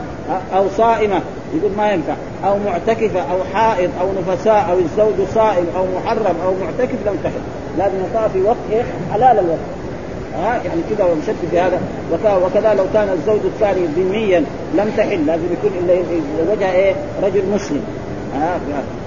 أو 0.54 0.68
صائمة 0.76 1.20
يقول 1.54 1.70
ما 1.76 1.92
ينفع. 1.92 2.14
أو 2.44 2.58
معتكفة 2.58 3.20
أو 3.20 3.38
حائض 3.54 3.90
أو 4.00 4.06
نفساء 4.20 4.70
أو 4.70 4.78
الزوج 4.78 5.28
صائم 5.34 5.66
أو 5.76 5.84
محرم 5.96 6.34
أو 6.44 6.54
معتكف 6.64 6.98
لم 7.06 7.16
تحل 7.24 7.42
لازم 7.78 7.96
يطأ 8.10 8.28
في 8.28 8.42
وقت 8.42 8.56
إيه 8.72 8.82
حلال 9.12 9.38
الوقت. 9.38 9.58
ها؟ 10.34 10.54
يعني 10.64 10.80
كذا 10.90 11.04
ومشدد 11.04 11.48
في 11.50 11.58
هذا. 11.58 11.80
وكذا 12.44 12.74
لو 12.74 12.84
كان 12.94 13.08
الزوج 13.08 13.40
الثاني 13.44 13.86
ذميا 13.96 14.44
لم 14.74 14.92
تحل 14.96 15.26
لازم 15.26 15.44
يكون 15.52 15.70
إلا 15.80 15.94
يتزوجها 15.94 16.72
إيه؟ 16.72 16.94
رجل 17.22 17.42
مسلم. 17.54 17.84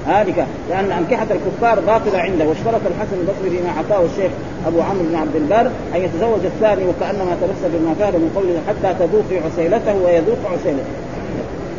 هذه 0.07 0.47
لأن 0.69 0.91
أنكحة 0.91 1.27
الكفار 1.31 1.79
باطلة 1.79 2.19
عنده. 2.19 2.45
واشترط 2.45 2.81
الحسن 2.85 3.17
البصري 3.21 3.49
فيما 3.49 3.69
أعطاه 3.77 4.05
الشيخ 4.05 4.31
أبو 4.67 4.81
عمرو 4.81 5.03
بن 5.03 5.15
عبد 5.15 5.35
البر 5.35 5.71
أن 5.95 6.01
يتزوج 6.01 6.45
الثاني 6.45 6.83
وكأنما 6.87 7.37
تمسك 7.41 7.71
بما 7.73 7.93
فعل 7.99 8.13
من 8.13 8.31
قوله 8.35 8.59
حتى 8.67 8.95
تذوق 8.99 9.43
عسيلته 9.45 9.95
ويذوق 10.05 10.39
عسيلته. 10.53 11.02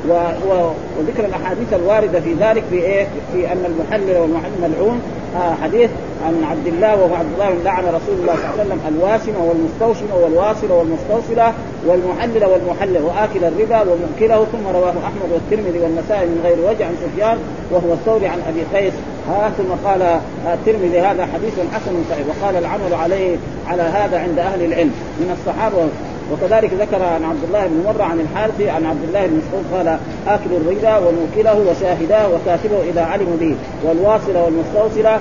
و... 0.08 0.12
و... 0.48 0.70
وذكر 0.98 1.24
الأحاديث 1.24 1.72
الواردة 1.72 2.20
في 2.20 2.34
ذلك 2.40 2.62
في 2.70 2.76
إيه؟ 2.76 3.06
في 3.32 3.52
أن 3.52 3.64
المحلل 3.66 4.16
والمحلل 4.18 4.52
ملعون. 4.62 5.00
آه 5.36 5.54
حديث 5.62 5.90
عن 6.26 6.44
عبد 6.50 6.66
الله 6.66 6.96
وهو 6.96 7.14
عبد 7.14 7.32
الله 7.34 7.54
لعن 7.64 7.84
رسول 7.84 8.16
الله 8.20 8.34
صلى 8.34 8.44
الله 8.44 8.52
عليه 8.52 8.62
وسلم 8.62 8.80
الواشم 8.88 9.34
والمستوشم 9.44 10.06
والواصل 10.22 10.70
والمستوصلة 10.70 11.52
والمحلل 11.86 12.44
والمحلل 12.44 13.02
وآكل 13.02 13.44
الربا 13.44 13.80
ومؤكله 13.92 14.46
ثم 14.52 14.66
رواه 14.74 14.94
أحمد 15.08 15.28
والترمذي 15.32 15.78
والنسائي 15.78 16.26
من 16.26 16.40
غير 16.44 16.56
وجه 16.68 16.86
عن 16.86 16.94
سفيان 17.04 17.38
وهو 17.70 17.92
الثوري 17.92 18.26
عن 18.26 18.38
أبي 18.48 18.78
قيس. 18.78 18.94
ها 19.28 19.50
ثم 19.58 19.88
قال 19.88 20.20
الترمذي 20.54 21.00
هذا 21.00 21.26
حديث 21.34 21.54
حسن 21.74 21.92
صحيح 22.10 22.26
وقال 22.28 22.56
العمل 22.56 22.94
عليه 22.94 23.36
على 23.66 23.82
هذا 23.82 24.18
عند 24.18 24.38
أهل 24.38 24.64
العلم. 24.64 24.92
من 25.20 25.36
الصحابة 25.38 25.88
وكذلك 26.32 26.72
ذكر 26.74 27.02
عن 27.02 27.24
عبد 27.24 27.44
الله 27.44 27.66
بن 27.66 27.82
مرة 27.86 28.02
عن 28.02 28.20
الحارث 28.20 28.60
عن 28.60 28.86
عبد 28.86 29.04
الله 29.08 29.26
بن 29.26 29.36
مسعود 29.36 29.64
قال 29.74 29.98
آكل 30.26 30.50
الربا 30.56 30.96
وموكله 30.96 31.70
وشاهداه 31.70 32.28
وكاتبه 32.28 32.82
إذا 32.90 33.02
علموا 33.02 33.36
به 33.40 33.56
والواصل 33.84 34.36
والمستوصله 34.36 35.20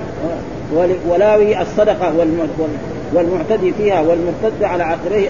ولاوي 1.08 1.62
الصدقة 1.62 2.12
والمعتدي 3.14 3.72
فيها 3.72 4.00
والمرتد 4.00 4.62
على 4.62 4.82
عقره 4.82 5.28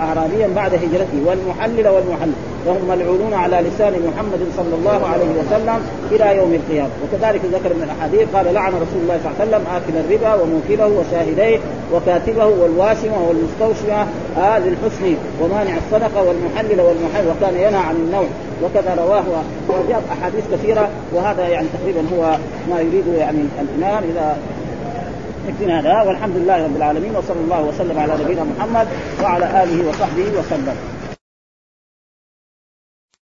اعرابيا 0.00 0.48
بعد 0.56 0.74
هجرته 0.74 1.18
والمحلل 1.26 1.88
والمحلل 1.88 2.32
وهم 2.66 2.88
ملعونون 2.88 3.34
على 3.34 3.56
لسان 3.56 3.92
محمد 3.92 4.40
صلى 4.56 4.74
الله 4.78 5.06
عليه 5.06 5.30
وسلم 5.40 5.80
إلى 6.12 6.36
يوم 6.36 6.54
القيامة. 6.54 6.90
وكذلك 7.02 7.40
ذكر 7.44 7.74
من 7.74 7.82
الأحاديث 7.82 8.36
قال 8.36 8.54
لعن 8.54 8.72
رسول 8.72 9.00
الله 9.02 9.18
صلى 9.22 9.30
الله 9.30 9.40
عليه 9.40 9.48
وسلم 9.48 9.64
آكل 9.76 9.94
الربا 10.04 10.42
وموكله 10.42 10.86
وشاهديه 10.98 11.58
وكاتبه 11.94 12.46
والواشمه 12.46 13.18
والمستوشمه 13.28 14.06
آه 14.38 14.58
للحسن 14.58 15.14
ومانع 15.40 15.74
الصدقة 15.76 16.22
والمحلل 16.22 16.80
والمحلل 16.80 17.28
وكان 17.28 17.54
ينهى 17.54 17.82
عن 17.88 17.96
النوم. 17.96 18.28
وكذا 18.64 18.94
رواه 18.98 19.24
وجاء 19.68 20.02
أحاديث 20.12 20.44
كثيرة 20.52 20.88
وهذا 21.12 21.48
يعني 21.48 21.66
تقريبا 21.78 22.00
هو 22.16 22.36
ما 22.70 22.80
يريده 22.80 23.18
يعني 23.18 23.38
الإمام. 23.60 24.02
إذا 24.10 24.36
يكفينا 25.48 25.80
هذا. 25.80 26.02
والحمد 26.02 26.36
لله 26.36 26.64
رب 26.64 26.76
العالمين 26.76 27.16
وصلى 27.16 27.40
الله 27.40 27.62
وسلم 27.62 27.98
على 27.98 28.12
نبينا 28.24 28.44
محمد 28.44 28.86
وعلى 29.22 29.62
آله 29.62 29.88
وصحبه 29.88 30.38
وسلم. 30.38 30.95